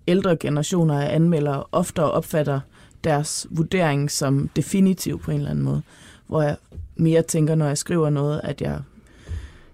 ældre 0.07 0.37
generationer 0.37 1.01
af 1.01 1.15
anmeldere 1.15 1.63
oftere 1.71 2.11
opfatter 2.11 2.59
deres 3.03 3.47
vurdering 3.49 4.11
som 4.11 4.49
definitiv 4.55 5.19
på 5.19 5.31
en 5.31 5.37
eller 5.37 5.51
anden 5.51 5.65
måde. 5.65 5.81
Hvor 6.27 6.41
jeg 6.41 6.57
mere 6.95 7.21
tænker, 7.21 7.55
når 7.55 7.67
jeg 7.67 7.77
skriver 7.77 8.09
noget, 8.09 8.41
at 8.43 8.61
jeg, 8.61 8.81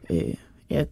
øh, 0.09 0.33
jeg, 0.69 0.87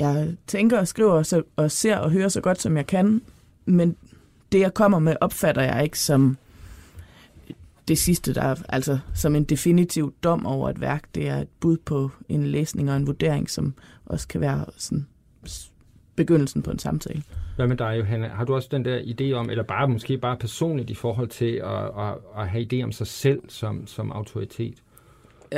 jeg 0.00 0.36
tænker 0.46 0.78
og 0.78 0.88
skriver 0.88 1.22
så, 1.22 1.42
og 1.56 1.70
ser 1.70 1.96
og 1.96 2.10
hører 2.10 2.28
så 2.28 2.40
godt, 2.40 2.62
som 2.62 2.76
jeg 2.76 2.86
kan, 2.86 3.22
men 3.64 3.96
det, 4.52 4.60
jeg 4.60 4.74
kommer 4.74 4.98
med, 4.98 5.16
opfatter 5.20 5.62
jeg 5.62 5.84
ikke 5.84 5.98
som 5.98 6.36
det 7.88 7.98
sidste, 7.98 8.34
der 8.34 8.42
er 8.42 8.54
altså 8.68 8.98
som 9.14 9.36
en 9.36 9.44
definitiv 9.44 10.14
dom 10.22 10.46
over 10.46 10.70
et 10.70 10.80
værk. 10.80 11.14
Det 11.14 11.28
er 11.28 11.36
et 11.36 11.48
bud 11.60 11.76
på 11.76 12.10
en 12.28 12.46
læsning 12.46 12.90
og 12.90 12.96
en 12.96 13.06
vurdering, 13.06 13.50
som 13.50 13.74
også 14.06 14.28
kan 14.28 14.40
være 14.40 14.64
sådan 14.76 15.06
begyndelsen 16.16 16.62
på 16.62 16.70
en 16.70 16.78
samtale. 16.78 17.22
Hvad 17.56 17.66
med 17.66 17.76
dig, 17.76 17.98
Johanna? 17.98 18.28
Har 18.28 18.44
du 18.44 18.54
også 18.54 18.68
den 18.72 18.84
der 18.84 18.98
idé 18.98 19.32
om, 19.32 19.50
eller 19.50 19.64
bare 19.64 19.88
måske 19.88 20.18
bare 20.18 20.36
personligt 20.36 20.90
i 20.90 20.94
forhold 20.94 21.28
til 21.28 21.60
at, 21.64 21.84
at, 21.98 22.14
at 22.36 22.48
have 22.48 22.66
idé 22.72 22.84
om 22.84 22.92
sig 22.92 23.06
selv 23.06 23.40
som, 23.48 23.86
som 23.86 24.12
autoritet? 24.12 24.74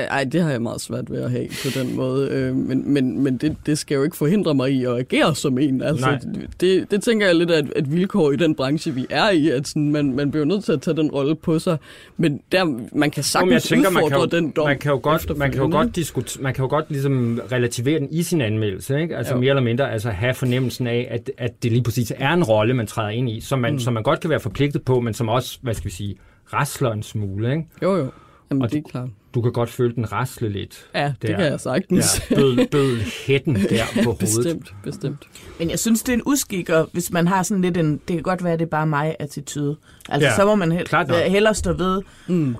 Ej, 0.04 0.24
det 0.24 0.42
har 0.42 0.50
jeg 0.50 0.62
meget 0.62 0.80
svært 0.80 1.10
ved 1.10 1.22
at 1.22 1.30
have 1.30 1.48
på 1.48 1.78
den 1.78 1.96
måde. 1.96 2.28
Øh, 2.30 2.56
men 2.56 2.92
men, 2.92 3.22
men 3.22 3.36
det, 3.36 3.56
det 3.66 3.78
skal 3.78 3.94
jo 3.94 4.02
ikke 4.02 4.16
forhindre 4.16 4.54
mig 4.54 4.70
i 4.72 4.84
at 4.84 4.98
agere 4.98 5.34
som 5.34 5.58
en. 5.58 5.82
Altså, 5.82 6.06
Nej. 6.06 6.18
det, 6.60 6.90
det 6.90 7.02
tænker 7.02 7.26
jeg 7.26 7.34
lidt 7.34 7.50
er 7.50 7.62
et, 7.76 7.92
vilkår 7.92 8.32
i 8.32 8.36
den 8.36 8.54
branche, 8.54 8.94
vi 8.94 9.06
er 9.10 9.30
i, 9.30 9.50
at 9.50 9.68
sådan, 9.68 9.90
man, 9.90 10.12
man 10.12 10.30
bliver 10.30 10.44
nødt 10.46 10.64
til 10.64 10.72
at 10.72 10.80
tage 10.80 10.96
den 10.96 11.10
rolle 11.10 11.34
på 11.34 11.58
sig. 11.58 11.78
Men 12.16 12.40
der, 12.52 12.64
man 12.64 12.80
kan 12.80 12.90
Jamen, 12.94 13.12
jeg 13.16 13.24
sagtens 13.24 13.64
tænker, 13.64 13.90
man 13.90 14.08
kan, 14.08 14.18
jo, 14.18 14.24
den 14.24 14.50
dom. 14.50 14.66
man 14.66 14.78
kan 14.78 14.90
jo 14.92 15.00
godt, 15.02 15.38
man 15.38 15.50
kan 15.52 15.60
jo 15.62 15.68
godt, 15.70 15.96
diskut, 15.96 16.36
man 16.40 16.54
kan 16.54 16.62
jo 16.64 16.68
godt 16.68 16.84
ligesom 16.88 17.40
relativere 17.52 17.98
den 18.00 18.08
i 18.10 18.22
sin 18.22 18.40
anmeldelse, 18.40 19.00
ikke? 19.00 19.16
Altså 19.16 19.34
Jo. 19.34 19.40
mere 19.40 19.50
eller 19.50 19.62
mindre 19.62 19.92
altså 19.92 20.10
have 20.10 20.34
fornemmelsen 20.34 20.86
af, 20.86 21.08
at, 21.10 21.30
at 21.38 21.62
det 21.62 21.72
lige 21.72 21.82
præcis 21.82 22.12
er 22.16 22.32
en 22.32 22.44
rolle, 22.44 22.74
man 22.74 22.86
træder 22.86 23.08
ind 23.10 23.30
i, 23.30 23.40
som 23.40 23.58
man, 23.58 23.72
mm. 23.72 23.78
som 23.78 23.94
man 23.94 24.02
godt 24.02 24.20
kan 24.20 24.30
være 24.30 24.40
forpligtet 24.40 24.82
på, 24.82 25.00
men 25.00 25.14
som 25.14 25.28
også, 25.28 25.58
hvad 25.62 25.74
skal 25.74 25.84
vi 25.84 25.94
sige, 25.94 26.16
rasler 26.52 26.92
en 26.92 27.02
smule, 27.02 27.50
ikke? 27.50 27.66
Jo, 27.82 27.96
jo. 27.96 28.06
Jamen, 28.50 28.62
Og 28.62 28.70
det 28.72 28.78
er 28.78 28.82
klart. 28.90 29.08
Du 29.36 29.42
kan 29.42 29.52
godt 29.52 29.70
føle 29.70 29.94
den 29.94 30.12
rasle 30.12 30.48
lidt. 30.48 30.86
Ja, 30.94 31.12
det 31.22 31.30
Der. 31.30 31.36
kan 31.36 31.44
jeg 31.46 31.60
sagtens. 31.60 32.22
Ja, 32.30 32.34
bød, 32.36 32.66
bød 32.70 32.98
hætten 33.26 33.54
der 33.70 33.84
på 33.94 34.02
hovedet. 34.02 34.18
bestemt, 34.18 34.74
bestemt. 34.84 35.22
Men 35.58 35.70
jeg 35.70 35.78
synes, 35.78 36.02
det 36.02 36.12
er 36.12 36.16
en 36.16 36.22
uskik, 36.26 36.70
og 36.70 36.88
hvis 36.92 37.10
man 37.12 37.28
har 37.28 37.42
sådan 37.42 37.62
lidt 37.62 37.76
en, 37.76 37.92
det 37.92 38.16
kan 38.16 38.22
godt 38.22 38.44
være, 38.44 38.52
at 38.52 38.58
det 38.58 38.66
er 38.66 38.70
bare 38.70 38.86
mig 38.86 39.16
attitude. 39.18 39.76
Altså, 40.08 40.28
Ja, 40.28 40.36
så 40.36 40.44
må 40.44 40.54
man 40.54 40.72
he- 40.78 41.28
hellere 41.28 41.54
stå 41.54 41.72
ved, 41.72 42.02
Mm. 42.26 42.56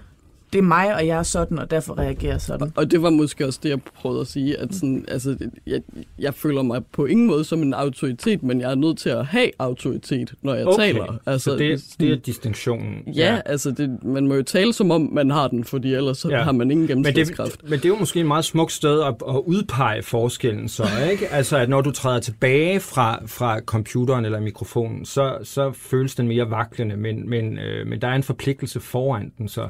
Det 0.52 0.58
er 0.58 0.62
mig, 0.62 0.94
og 0.94 1.06
jeg 1.06 1.18
er 1.18 1.22
sådan, 1.22 1.58
og 1.58 1.70
derfor 1.70 1.98
reagerer 1.98 2.32
jeg 2.32 2.40
sådan. 2.40 2.72
Og 2.76 2.90
det 2.90 3.02
var 3.02 3.10
måske 3.10 3.46
også 3.46 3.60
det, 3.62 3.68
jeg 3.68 3.78
prøvede 3.82 4.20
at 4.20 4.26
sige, 4.26 4.56
at 4.60 4.74
sådan, 4.74 5.04
altså, 5.08 5.36
jeg, 5.66 5.80
jeg 6.18 6.34
føler 6.34 6.62
mig 6.62 6.82
på 6.92 7.04
ingen 7.06 7.26
måde 7.26 7.44
som 7.44 7.62
en 7.62 7.74
autoritet, 7.74 8.42
men 8.42 8.60
jeg 8.60 8.70
er 8.70 8.74
nødt 8.74 8.98
til 8.98 9.08
at 9.10 9.26
have 9.26 9.50
autoritet, 9.58 10.34
når 10.42 10.54
jeg 10.54 10.66
Okay, 10.66 10.76
taler. 10.92 11.18
Altså, 11.26 11.50
så 11.50 11.56
det, 11.56 11.84
det 12.00 12.10
er 12.12 12.16
distinktionen. 12.16 13.02
Ja, 13.06 13.34
ja, 13.34 13.40
altså 13.46 13.70
det, 13.70 14.04
man 14.04 14.26
må 14.26 14.34
jo 14.34 14.42
tale 14.42 14.72
som 14.72 14.90
om, 14.90 15.08
man 15.12 15.30
har 15.30 15.48
den, 15.48 15.64
fordi 15.64 15.94
ellers 15.94 16.18
så 16.18 16.28
Ja. 16.30 16.42
har 16.42 16.52
man 16.52 16.70
ingen 16.70 16.86
Men 16.86 17.04
det, 17.04 17.14
gennemslagskraft. 17.14 17.62
men 17.62 17.72
det 17.72 17.84
er 17.84 17.88
jo 17.88 17.96
måske 17.98 18.20
et 18.20 18.26
meget 18.26 18.44
smukt 18.44 18.72
sted 18.72 19.02
at, 19.02 19.14
at 19.28 19.42
udpege 19.46 20.02
forskellen 20.02 20.68
så, 20.68 20.84
ikke? 21.12 21.28
Altså, 21.28 21.56
at 21.56 21.68
når 21.68 21.80
du 21.80 21.90
træder 21.90 22.20
tilbage 22.20 22.80
fra, 22.80 23.22
fra 23.26 23.60
computeren 23.60 24.24
eller 24.24 24.40
mikrofonen, 24.40 25.04
så, 25.04 25.38
så 25.42 25.72
føles 25.72 26.14
den 26.14 26.28
mere 26.28 26.50
vaklende, 26.50 26.96
men, 26.96 27.28
men, 27.30 27.58
øh, 27.58 27.86
men 27.86 28.00
der 28.00 28.08
er 28.08 28.14
en 28.14 28.22
forpligtelse 28.22 28.80
foran 28.80 29.32
den, 29.38 29.48
så 29.48 29.68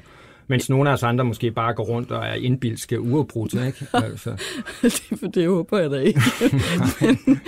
mens 0.49 0.71
nogle 0.71 0.91
af 0.91 0.95
os 0.95 1.03
andre 1.03 1.25
måske 1.25 1.51
bare 1.51 1.75
går 1.75 1.85
rundt 1.85 2.11
og 2.11 2.25
er 2.27 2.35
indbilske 2.35 3.01
uafbrudt, 3.01 3.55
ikke? 3.55 3.87
Altså, 3.93 4.43
det, 5.21 5.35
det 5.35 5.49
håber 5.49 5.79
jeg 5.79 5.91
da 5.91 5.97
ikke. 5.97 6.21
men, 7.01 7.41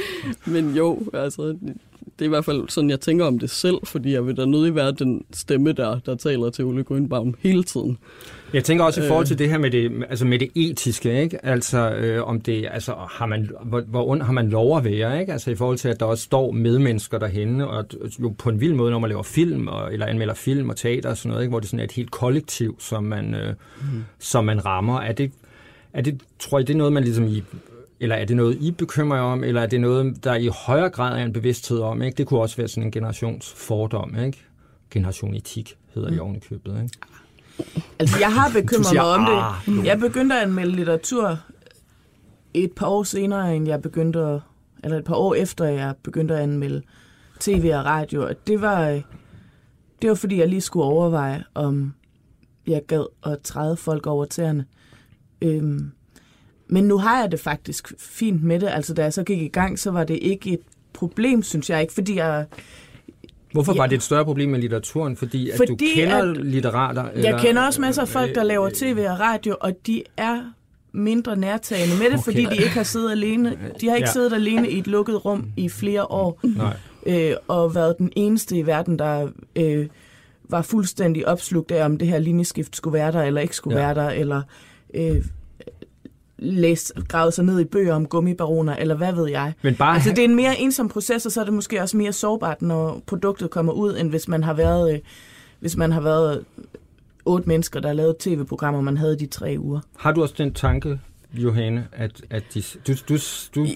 men 0.46 0.76
jo, 0.76 1.02
altså, 1.12 1.56
det 2.04 2.24
er 2.24 2.24
i 2.24 2.28
hvert 2.28 2.44
fald 2.44 2.68
sådan, 2.68 2.90
jeg 2.90 3.00
tænker 3.00 3.24
om 3.24 3.38
det 3.38 3.50
selv, 3.50 3.76
fordi 3.84 4.12
jeg 4.12 4.26
vil 4.26 4.36
da 4.36 4.44
nødig 4.44 4.74
være 4.74 4.92
den 4.92 5.24
stemme 5.32 5.72
der, 5.72 5.98
der 6.06 6.14
taler 6.14 6.50
til 6.50 6.64
Ole 6.64 6.84
Grønbaum 6.84 7.34
hele 7.40 7.64
tiden. 7.64 7.98
Jeg 8.52 8.64
tænker 8.64 8.84
også 8.84 9.02
i 9.02 9.06
forhold 9.06 9.24
Øh. 9.24 9.28
til 9.28 9.38
det 9.38 9.50
her 9.50 9.58
med 9.58 9.70
det, 9.70 10.04
altså 10.08 10.24
med 10.24 10.38
det 10.38 10.48
etiske, 10.54 11.22
ikke? 11.22 11.46
Altså, 11.46 11.90
øh, 11.90 12.28
om 12.28 12.40
det, 12.40 12.68
altså, 12.70 12.92
har 13.10 13.26
man, 13.26 13.50
hvor, 13.64 13.80
hvor 13.80 14.08
ond 14.08 14.22
har 14.22 14.32
man 14.32 14.48
lov 14.50 14.76
at 14.76 14.84
være, 14.84 15.20
ikke? 15.20 15.32
Altså 15.32 15.50
i 15.50 15.54
forhold 15.54 15.78
til, 15.78 15.88
at 15.88 16.00
der 16.00 16.06
også 16.06 16.24
står 16.24 16.52
medmennesker 16.52 17.18
derhenne, 17.18 17.68
og 17.68 17.84
jo 18.20 18.34
på 18.38 18.48
en 18.48 18.60
vild 18.60 18.74
måde, 18.74 18.90
når 18.90 18.98
man 18.98 19.10
laver 19.10 19.22
film, 19.22 19.68
og, 19.68 19.92
eller 19.92 20.06
anmelder 20.06 20.34
film 20.34 20.68
og 20.70 20.76
teater 20.76 21.10
og 21.10 21.16
sådan 21.16 21.28
noget, 21.28 21.42
ikke? 21.42 21.50
Hvor 21.50 21.60
det 21.60 21.68
sådan 21.68 21.80
er 21.80 21.84
et 21.84 21.92
helt 21.92 22.10
kollektiv, 22.10 22.76
som 22.80 23.04
man, 23.04 23.34
øh, 23.34 23.54
mm. 23.80 24.04
som 24.18 24.44
man 24.44 24.64
rammer. 24.66 25.00
Er 25.00 25.12
det, 25.12 25.32
er 25.92 26.00
det, 26.02 26.20
tror 26.38 26.58
I, 26.58 26.62
det 26.62 26.72
er 26.72 26.78
noget, 26.78 26.92
man 26.92 27.04
ligesom 27.04 27.26
i, 27.26 27.42
eller 28.00 28.16
er 28.16 28.24
det 28.24 28.36
noget, 28.36 28.58
I 28.60 28.70
bekymrer 28.70 29.16
jer 29.18 29.24
om, 29.24 29.44
eller 29.44 29.60
er 29.62 29.66
det 29.66 29.80
noget, 29.80 30.24
der 30.24 30.34
i 30.34 30.46
højere 30.66 30.90
grad 30.90 31.18
er 31.20 31.24
en 31.24 31.32
bevidsthed 31.32 31.78
om, 31.80 32.02
ikke? 32.02 32.16
Det 32.16 32.26
kunne 32.26 32.40
også 32.40 32.56
være 32.56 32.68
sådan 32.68 32.82
en 32.82 32.90
generationsfordom, 32.90 34.16
ikke? 34.24 34.44
Generation 34.90 35.34
etik 35.34 35.76
hedder 35.94 36.10
det 36.10 36.20
oven 36.20 36.36
i 36.36 36.38
købet, 36.38 36.82
ikke? 36.82 36.98
Altså, 37.98 38.18
jeg 38.18 38.32
har 38.32 38.50
bekymret 38.54 38.86
siger, 38.86 39.02
mig 39.02 39.14
om 39.14 39.26
"Ah, 39.28 39.76
det. 39.76 39.84
Jeg 39.86 39.98
begyndte 39.98 40.34
at 40.36 40.42
anmelde 40.42 40.72
litteratur 40.76 41.38
et 42.54 42.72
par 42.72 42.86
år 42.86 43.02
senere, 43.02 43.56
end 43.56 43.66
jeg 43.68 43.82
begyndte 43.82 44.18
at, 44.20 44.40
eller 44.84 44.98
et 44.98 45.04
par 45.04 45.14
år 45.14 45.34
efter, 45.34 45.64
jeg 45.64 45.94
begyndte 46.02 46.34
at 46.34 46.40
anmelde 46.40 46.82
tv 47.40 47.70
og 47.74 47.84
radio. 47.84 48.26
Og 48.26 48.46
det 48.46 48.60
var, 48.60 48.88
øh, 48.88 49.02
det 50.02 50.08
var 50.10 50.14
fordi, 50.16 50.38
jeg 50.38 50.48
lige 50.48 50.60
skulle 50.60 50.84
overveje, 50.84 51.44
om 51.54 51.94
jeg 52.66 52.82
gad 52.86 53.06
at 53.26 53.38
træde 53.44 53.76
folk 53.76 54.06
over 54.06 54.24
tæerne. 54.24 54.64
Øhm, 55.42 55.90
men 56.68 56.84
nu 56.84 56.98
har 56.98 57.20
jeg 57.20 57.30
det 57.32 57.40
faktisk 57.40 57.92
fint 57.98 58.42
med 58.42 58.60
det. 58.60 58.68
Altså, 58.72 58.94
da 58.94 59.02
jeg 59.02 59.12
så 59.12 59.22
gik 59.22 59.42
i 59.42 59.48
gang, 59.48 59.78
så 59.78 59.90
var 59.90 60.04
det 60.04 60.18
ikke 60.22 60.50
et 60.52 60.60
problem, 60.92 61.42
synes 61.42 61.70
jeg 61.70 61.80
ikke, 61.80 61.92
fordi 61.94 62.16
jeg, 62.16 62.46
Hvorfor 63.52 63.72
Ja. 63.72 63.76
var 63.78 63.86
det 63.86 63.96
et 63.96 64.02
større 64.02 64.24
problem 64.24 64.48
med 64.48 64.58
litteraturen? 64.60 65.16
Fordi, 65.16 65.50
at 65.50 65.56
Fordi 65.56 65.72
du 65.72 65.84
kender 65.94 66.16
at- 66.16 66.36
litterater? 66.46 67.04
Jeg 67.16 67.40
kender 67.40 67.62
også 67.62 67.80
masser 67.80 68.02
af 68.02 68.08
folk, 68.08 68.34
der 68.34 68.42
laver 68.42 68.70
tv 68.74 69.06
og 69.10 69.20
radio, 69.20 69.56
og 69.60 69.72
de 69.86 70.02
er 70.16 70.52
mindre 70.92 71.36
nærtagende 71.36 71.94
med 71.96 72.04
det, 72.04 72.12
Okay. 72.14 72.22
fordi 72.24 72.44
de 72.44 72.56
ikke 72.56 72.68
har 72.68 72.82
siddet 72.82 73.10
alene. 73.10 73.56
De 73.80 73.88
har 73.88 73.96
ikke 73.96 74.08
Ja. 74.08 74.12
siddet 74.12 74.32
alene 74.32 74.70
i 74.70 74.78
et 74.78 74.86
lukket 74.86 75.24
rum 75.24 75.46
i 75.56 75.68
flere 75.68 76.04
år, 76.10 76.40
Nej. 76.42 76.76
øh, 77.06 77.32
og 77.48 77.74
været 77.74 77.94
den 77.98 78.12
eneste 78.16 78.56
i 78.56 78.66
verden, 78.66 78.98
der 78.98 79.28
øh, 79.56 79.86
var 80.48 80.62
fuldstændig 80.62 81.28
opslugt 81.28 81.70
af, 81.70 81.84
om 81.84 81.98
det 81.98 82.08
her 82.08 82.18
linjeskift 82.18 82.76
skulle 82.76 82.94
være 82.94 83.12
der, 83.12 83.22
eller 83.22 83.40
ikke 83.40 83.56
skulle 83.56 83.80
ja. 83.80 83.84
være 83.86 83.94
der, 84.04 84.10
eller 84.10 84.42
øh, 84.94 85.24
læst, 86.38 86.92
gravet 87.08 87.34
sig 87.34 87.44
ned 87.44 87.60
i 87.60 87.64
bøger 87.64 87.94
om 87.94 88.06
gummibaroner, 88.06 88.76
eller 88.76 88.94
hvad 88.94 89.12
ved 89.12 89.28
jeg. 89.28 89.52
Men 89.62 89.74
bare 89.74 89.94
Altså, 89.94 90.10
det 90.10 90.18
er 90.18 90.24
en 90.24 90.36
mere 90.36 90.58
ensom 90.58 90.88
proces, 90.88 91.26
og 91.26 91.32
så 91.32 91.40
er 91.40 91.44
det 91.44 91.54
måske 91.54 91.82
også 91.82 91.96
mere 91.96 92.12
sårbart, 92.12 92.62
når 92.62 93.02
produktet 93.06 93.50
kommer 93.50 93.72
ud, 93.72 93.96
end 93.96 94.10
hvis 94.10 94.28
man 94.28 94.44
har 94.44 94.54
været, 94.54 94.94
øh, 94.94 94.98
hvis 95.60 95.76
man 95.76 95.92
har 95.92 96.00
været 96.00 96.44
otte 97.24 97.48
mennesker, 97.48 97.80
der 97.80 97.92
lavede 97.92 98.16
tv-program, 98.20 98.74
og 98.74 98.84
man 98.84 98.96
havde 98.96 99.18
de 99.18 99.26
tre 99.26 99.56
uger. 99.58 99.80
Har 99.98 100.12
du 100.12 100.22
også 100.22 100.34
den 100.38 100.54
tanke, 100.54 101.00
Johanne, 101.34 101.86
at, 101.92 102.10
at 102.30 102.42
de, 102.54 102.62
du, 102.86 102.92
du, 103.08 103.18
du, 103.54 103.66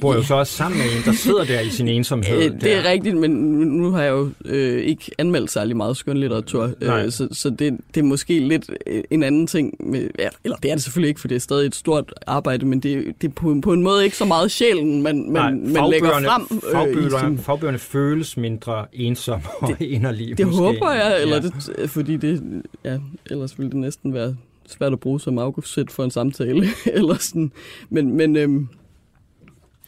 bor 0.00 0.14
jo 0.14 0.22
så 0.22 0.34
også 0.34 0.52
sammen 0.52 0.78
med 0.78 0.86
en, 0.86 1.02
der 1.04 1.12
sidder 1.12 1.44
der 1.44 1.60
i 1.60 1.68
sin 1.68 1.88
ensomhed. 1.98 2.42
Øh, 2.42 2.60
det 2.60 2.74
er 2.74 2.90
rigtigt, 2.90 3.16
men 3.16 3.30
nu 3.30 3.90
har 3.90 4.02
jeg 4.02 4.10
jo 4.10 4.30
øh, 4.44 4.82
ikke 4.82 5.10
anmeldt 5.18 5.50
særlig 5.50 5.76
meget 5.76 5.96
skønlitteratur, 5.96 6.70
øh, 6.80 7.10
så, 7.10 7.28
så 7.32 7.50
det, 7.50 7.78
det 7.94 8.00
er 8.00 8.04
måske 8.04 8.38
lidt 8.38 8.70
øh, 8.86 9.02
en 9.10 9.22
anden 9.22 9.46
ting. 9.46 9.74
Med, 9.80 10.08
ja, 10.18 10.28
eller 10.44 10.56
det 10.56 10.70
er 10.70 10.74
det 10.74 10.82
selvfølgelig 10.82 11.08
ikke, 11.08 11.20
for 11.20 11.28
det 11.28 11.34
er 11.34 11.40
stadig 11.40 11.66
et 11.66 11.74
stort 11.74 12.14
arbejde, 12.26 12.66
men 12.66 12.80
det, 12.80 13.14
det 13.20 13.28
er 13.28 13.32
på, 13.32 13.60
på 13.62 13.72
en 13.72 13.82
måde 13.82 14.04
ikke 14.04 14.16
så 14.16 14.24
meget 14.24 14.50
sjælen, 14.50 15.02
man, 15.02 15.30
man, 15.30 15.54
Nej, 15.54 15.82
man 15.82 15.90
lægger 15.90 16.10
frem. 16.10 16.42
Øh, 16.52 16.72
fagbøgerne, 16.72 17.36
sin... 17.36 17.44
fagbøgerne 17.44 17.78
føles 17.78 18.36
mindre 18.36 18.86
ensomme 18.92 19.44
og 19.60 19.76
inderlige. 19.80 20.34
Det 20.34 20.46
måske. 20.46 20.58
håber 20.58 20.92
jeg, 20.92 21.22
eller 21.22 21.36
ja. 21.36 21.42
det, 21.82 21.90
fordi 21.90 22.16
det, 22.16 22.62
ja, 22.84 22.98
ellers 23.30 23.58
ville 23.58 23.70
det 23.70 23.78
næsten 23.78 24.14
være 24.14 24.36
svært 24.70 24.92
at 24.92 25.00
bruge 25.00 25.20
som 25.20 25.38
afgiftssæt 25.38 25.90
for 25.90 26.04
en 26.04 26.10
samtale. 26.10 26.66
eller 26.92 27.14
sådan. 27.14 27.52
Men, 27.90 28.16
men 28.16 28.36
øhm, 28.36 28.68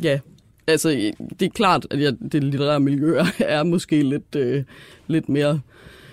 ja, 0.03 0.21
altså 0.67 1.13
det 1.41 1.47
er 1.47 1.51
klart, 1.51 1.87
at 1.91 2.01
jeg, 2.01 2.17
det 2.33 2.45
litterære 2.45 2.81
miljø 2.81 3.19
er 3.39 3.63
måske 3.63 4.03
lidt, 4.03 4.37
øh, 4.37 4.65
lidt 5.07 5.29
mere 5.29 5.61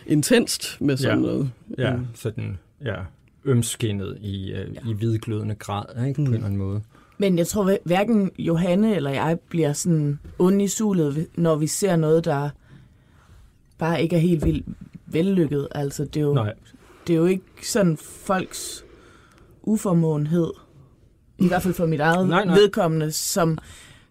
intenst 0.07 0.81
med 0.81 0.97
sådan 0.97 1.19
ja. 1.19 1.25
noget. 1.25 1.51
Ja, 1.77 1.95
mm. 1.95 2.05
sådan, 2.13 2.57
ja, 2.85 2.95
ømskinnet 3.45 4.17
i, 4.21 4.51
øh, 4.51 4.75
ja. 4.75 4.89
i 4.89 4.93
hvidglødende 4.93 5.55
grad, 5.55 6.07
ikke, 6.07 6.21
mm. 6.21 6.25
på 6.25 6.29
en 6.29 6.35
eller 6.35 6.45
anden 6.45 6.59
måde. 6.59 6.81
Men 7.17 7.37
jeg 7.37 7.47
tror, 7.47 7.77
hverken 7.85 8.31
Johanne 8.37 8.95
eller 8.95 9.11
jeg 9.11 9.39
bliver 9.49 9.73
sådan 9.73 10.19
onde 10.39 10.63
i 10.63 10.67
sulet, 10.67 11.27
når 11.35 11.55
vi 11.55 11.67
ser 11.67 11.95
noget, 11.95 12.25
der 12.25 12.49
bare 13.77 14.03
ikke 14.03 14.15
er 14.15 14.19
helt 14.19 14.45
vildt 14.45 14.65
vellykket. 15.05 15.67
Altså, 15.71 16.05
det 16.05 16.17
er 16.17 16.21
jo, 16.21 16.33
Nej 16.33 16.53
det 17.09 17.15
er 17.15 17.19
jo 17.19 17.25
ikke 17.25 17.67
sådan 17.69 17.97
folks 17.97 18.85
uformåenhed, 19.61 20.51
i 21.37 21.47
hvert 21.47 21.61
fald 21.61 21.73
for 21.73 21.85
mit 21.85 21.99
eget 21.99 22.27
nej, 22.27 22.45
nej. 22.45 22.55
vedkommende, 22.55 23.11
som, 23.11 23.57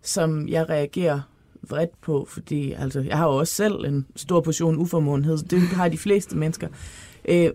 som 0.03 0.49
jeg 0.49 0.69
reagerer 0.69 1.21
vredt 1.69 2.01
på, 2.01 2.27
fordi 2.31 2.73
altså, 2.73 3.01
jeg 3.01 3.17
har 3.17 3.27
jo 3.27 3.37
også 3.37 3.55
selv 3.55 3.75
en 3.85 4.07
stor 4.17 4.41
portion 4.41 4.77
uformåenhed, 4.77 5.39
det 5.39 5.61
har 5.61 5.89
de 5.89 5.99
fleste 5.99 6.37
mennesker. 6.37 6.69
Øh, 7.29 7.35
det 7.35 7.47
er, 7.47 7.53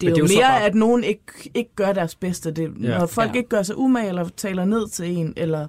det 0.00 0.06
er 0.06 0.10
jo, 0.10 0.16
jo 0.16 0.22
mere, 0.22 0.42
bare... 0.42 0.64
at 0.64 0.74
nogen 0.74 1.04
ikke, 1.04 1.50
ikke 1.54 1.70
gør 1.76 1.92
deres 1.92 2.14
bedste. 2.14 2.50
Det, 2.50 2.72
ja. 2.82 2.98
Når 2.98 3.06
folk 3.06 3.30
ja. 3.30 3.36
ikke 3.36 3.48
gør 3.48 3.62
sig 3.62 3.78
umage, 3.78 4.08
eller 4.08 4.28
taler 4.36 4.64
ned 4.64 4.88
til 4.88 5.16
en, 5.16 5.32
eller 5.36 5.66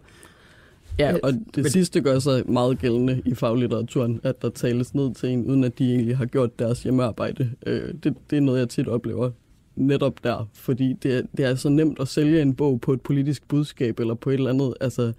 Ja, 1.00 1.16
og 1.24 1.34
det 1.34 1.64
Men... 1.64 1.70
sidste 1.70 2.02
gør 2.02 2.20
sig 2.20 2.52
meget 2.52 2.80
gældende 2.80 3.22
i 3.26 3.36
faglitteraturen, 3.36 4.20
at 4.24 4.42
der 4.42 4.50
tales 4.50 4.94
ned 4.94 5.16
til 5.16 5.30
en, 5.30 5.46
uden 5.46 5.64
at 5.64 5.80
de 5.80 5.94
egentlig 5.94 6.18
har 6.18 6.26
gjort 6.26 6.60
deres 6.60 6.84
hjemmearbejde. 6.84 7.52
Øh, 7.66 7.94
det, 8.04 8.16
det 8.30 8.38
er 8.38 8.42
noget, 8.42 8.60
jeg 8.60 8.70
tit 8.70 8.88
oplever 8.88 9.32
netop 9.76 10.24
der, 10.24 10.50
fordi 10.54 10.94
det 11.04 11.18
er, 11.18 11.22
det 11.38 11.46
er 11.46 11.56
så 11.56 11.70
nemt 11.70 12.00
at 12.00 12.08
sælge 12.08 12.42
en 12.42 12.56
bog 12.56 12.82
på 12.82 12.94
et 12.94 13.02
politisk 13.02 13.48
budskab, 13.48 14.00
eller 14.00 14.14
på 14.14 14.30
et 14.30 14.34
eller 14.34 14.50
andet, 14.50 14.74
altså 14.82 15.14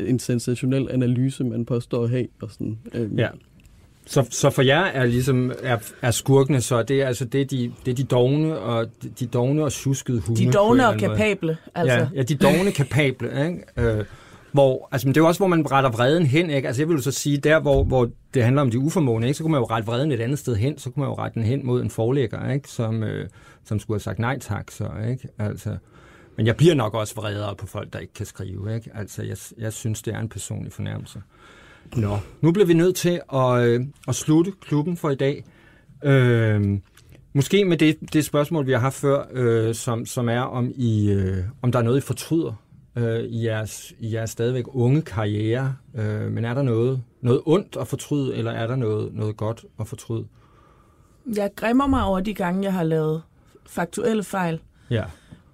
en 0.00 0.18
sensationel 0.18 0.88
analyse, 0.90 1.44
man 1.44 1.64
påstår 1.64 2.04
at 2.04 2.10
have. 2.10 2.26
Og 2.42 2.50
sådan. 2.50 2.78
Øh, 2.94 3.18
ja. 3.18 3.28
Så, 4.06 4.26
så 4.30 4.50
for 4.50 4.62
jer 4.62 4.84
er 4.84 5.06
ligesom 5.06 5.52
er, 5.62 5.78
er 6.02 6.10
skurkene 6.10 6.60
så 6.60 6.82
det 6.82 7.02
er 7.02 7.06
altså 7.06 7.24
det 7.24 7.40
er 7.40 7.44
de 7.44 7.72
det 7.84 7.90
er 7.90 7.94
de 7.94 8.04
dogne 8.04 8.58
og 8.58 8.86
de 9.20 9.26
dogne 9.26 9.64
og 9.64 9.72
suskede 9.72 10.20
hunde. 10.20 10.46
De 10.46 10.52
dogne 10.52 10.88
og 10.88 10.96
kapable, 10.96 11.56
altså. 11.74 11.96
Ja, 11.96 12.08
ja, 12.14 12.22
de 12.22 12.34
dogne 12.34 12.72
kapable, 12.72 13.28
ikke? 13.46 13.98
Øh, 13.98 14.04
hvor, 14.52 14.88
altså, 14.92 15.08
men 15.08 15.14
det 15.14 15.20
er 15.20 15.24
jo 15.24 15.28
også, 15.28 15.40
hvor 15.40 15.46
man 15.46 15.70
retter 15.72 15.90
vreden 15.90 16.26
hen. 16.26 16.50
Ikke? 16.50 16.68
Altså, 16.68 16.82
jeg 16.82 16.88
vil 16.88 16.94
jo 16.94 17.02
så 17.02 17.10
sige, 17.10 17.36
der 17.36 17.60
hvor, 17.60 17.84
hvor 17.84 18.10
det 18.34 18.44
handler 18.44 18.62
om 18.62 18.70
de 18.70 18.78
uformående, 18.78 19.28
ikke? 19.28 19.36
så 19.36 19.44
kunne 19.44 19.52
man 19.52 19.60
jo 19.60 19.66
rette 19.66 19.86
vreden 19.86 20.12
et 20.12 20.20
andet 20.20 20.38
sted 20.38 20.56
hen. 20.56 20.78
Så 20.78 20.90
kunne 20.90 21.00
man 21.00 21.10
jo 21.10 21.14
rette 21.14 21.34
den 21.34 21.42
hen 21.42 21.66
mod 21.66 21.82
en 21.82 21.90
forlægger, 21.90 22.50
ikke? 22.50 22.68
Som, 22.68 23.02
øh, 23.02 23.28
som 23.64 23.78
skulle 23.78 23.94
have 23.94 24.02
sagt 24.02 24.18
nej 24.18 24.38
tak. 24.38 24.70
Så, 24.70 24.88
ikke? 25.10 25.28
Altså, 25.38 25.76
men 26.36 26.46
jeg 26.46 26.56
bliver 26.56 26.74
nok 26.74 26.94
også 26.94 27.14
vredere 27.14 27.54
på 27.56 27.66
folk, 27.66 27.92
der 27.92 27.98
ikke 27.98 28.12
kan 28.12 28.26
skrive. 28.26 28.74
Ikke? 28.74 28.90
Altså, 28.94 29.22
jeg, 29.22 29.36
jeg 29.58 29.72
synes, 29.72 30.02
det 30.02 30.14
er 30.14 30.18
en 30.18 30.28
personlig 30.28 30.72
fornærmelse. 30.72 31.22
Nå, 31.96 32.18
nu 32.40 32.52
bliver 32.52 32.66
vi 32.66 32.74
nødt 32.74 32.96
til 32.96 33.20
at, 33.34 33.62
øh, 33.62 33.84
at 34.08 34.14
slutte 34.14 34.52
klubben 34.60 34.96
for 34.96 35.10
i 35.10 35.14
dag. 35.14 35.44
Øh, 36.04 36.78
måske 37.32 37.64
med 37.64 37.76
det, 37.76 37.98
det 38.12 38.24
spørgsmål, 38.24 38.66
vi 38.66 38.72
har 38.72 38.78
haft 38.78 38.94
før, 38.94 39.24
øh, 39.32 39.74
som, 39.74 40.06
som 40.06 40.28
er, 40.28 40.40
om, 40.40 40.72
I, 40.74 41.10
øh, 41.10 41.44
om 41.62 41.72
der 41.72 41.78
er 41.78 41.82
noget, 41.82 41.98
I 41.98 42.00
fortryder 42.00 42.52
øh, 42.98 43.24
i, 43.24 43.46
jeres, 43.46 43.94
i 44.00 44.14
jeres 44.14 44.30
stadigvæk 44.30 44.64
unge 44.68 45.02
karriere. 45.02 45.74
Øh, 45.94 46.32
men 46.32 46.44
er 46.44 46.54
der 46.54 46.62
noget, 46.62 47.02
noget 47.20 47.42
ondt 47.46 47.76
at 47.80 47.88
fortryde, 47.88 48.36
eller 48.36 48.50
er 48.50 48.66
der 48.66 48.76
noget, 48.76 49.14
noget 49.14 49.36
godt 49.36 49.64
at 49.80 49.86
fortryde? 49.86 50.26
Jeg 51.36 51.50
græmmer 51.56 51.86
mig 51.86 52.04
over 52.04 52.20
de 52.20 52.34
gange, 52.34 52.62
jeg 52.62 52.72
har 52.72 52.82
lavet 52.82 53.22
faktuelle 53.66 54.24
fejl. 54.24 54.60
Ja. 54.90 55.04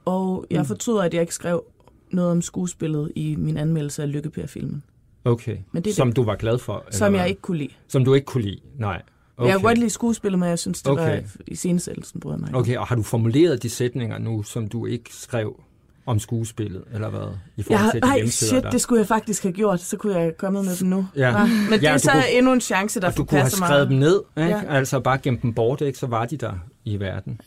Og 0.05 0.47
jeg 0.51 0.61
mm. 0.61 0.67
fortryder, 0.67 1.03
at 1.03 1.15
jeg 1.15 1.21
ikke 1.21 1.35
skrev 1.35 1.65
noget 2.11 2.31
om 2.31 2.43
skuespillet 2.43 3.13
i 3.17 3.37
min 3.37 3.57
anmeldelse 3.57 4.03
af 4.03 4.13
Lykkepær-filmen. 4.13 4.83
Okay. 5.25 5.57
Men 5.73 5.85
det 5.85 5.95
som 5.95 6.09
det, 6.09 6.17
du 6.17 6.25
var 6.25 6.37
glad 6.37 6.59
for? 6.59 6.85
Som 6.91 7.07
eller 7.07 7.21
jeg 7.21 7.29
ikke 7.29 7.43
kunne 7.43 7.59
lide. 7.59 7.73
Som 7.89 8.05
du 8.05 8.15
ikke 8.15 8.25
kunne 8.25 8.43
lide? 8.45 8.61
Nej. 8.79 9.03
Okay. 9.37 9.49
Jeg 9.49 9.57
kunne 9.57 9.69
godt 9.69 9.79
lide 9.79 9.91
skuespillet, 9.91 10.39
men 10.39 10.49
jeg 10.49 10.59
synes, 10.59 10.83
det 10.83 10.93
okay. 10.93 11.23
var 11.23 11.23
i 11.47 11.55
scenesættelsen, 11.55 12.21
brød 12.21 12.37
mig. 12.37 12.55
Okay, 12.55 12.77
og 12.77 12.87
har 12.87 12.97
du 12.97 13.03
formuleret 13.03 13.63
de 13.63 13.71
sætninger 13.71 14.19
nu, 14.19 14.43
som 14.43 14.69
du 14.69 14.87
ikke 14.87 15.15
skrev 15.15 15.61
om 16.07 16.19
skuespillet, 16.19 16.85
eller 16.93 17.11
hvad? 17.11 17.29
I 17.57 17.62
forhold 17.62 17.90
til 17.90 18.01
ej, 18.03 18.27
shit, 18.27 18.62
der. 18.62 18.71
det 18.71 18.81
skulle 18.81 18.99
jeg 18.99 19.09
faktisk 19.09 19.43
have 19.43 19.53
gjort, 19.53 19.81
så 19.81 19.97
kunne 19.97 20.19
jeg 20.19 20.37
komme 20.37 20.62
med 20.62 20.77
dem 20.77 20.88
nu. 20.88 21.07
Ja. 21.17 21.29
Ja. 21.29 21.47
Men 21.47 21.73
det 21.73 21.83
ja, 21.83 21.93
er 21.93 21.97
så 21.97 22.11
kunne, 22.11 22.31
endnu 22.31 22.53
en 22.53 22.61
chance, 22.61 23.01
der 23.01 23.11
du 23.11 23.25
kunne 23.25 23.40
have 23.40 23.51
skrevet 23.51 23.88
dem 23.88 23.99
ned, 23.99 24.23
ikke? 24.37 24.49
Ja. 24.49 24.62
altså 24.69 25.01
bare 25.01 25.19
gemt 25.19 25.43
dem 25.43 25.55
bort, 25.55 25.81
ikke? 25.81 25.99
så 25.99 26.07
var 26.07 26.27
de 26.27 26.37
der 26.37 26.53
i 26.85 27.01
verden. 27.01 27.40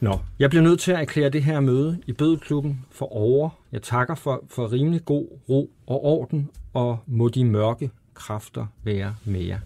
Nå, 0.00 0.18
jeg 0.38 0.50
bliver 0.50 0.62
nødt 0.62 0.80
til 0.80 0.92
at 0.92 1.00
erklære 1.00 1.28
det 1.28 1.42
her 1.42 1.60
møde 1.60 1.98
i 2.06 2.12
Bødelklubben 2.12 2.80
for 2.90 3.16
over. 3.16 3.50
Jeg 3.72 3.82
takker 3.82 4.14
for, 4.14 4.44
for 4.48 4.72
rimelig 4.72 5.04
god 5.04 5.26
ro 5.48 5.70
og 5.86 6.04
orden, 6.04 6.50
og 6.74 6.98
må 7.06 7.28
de 7.28 7.44
mørke 7.44 7.90
kræfter 8.14 8.66
være 8.84 9.14
med 9.24 9.40
jer. 9.40 9.58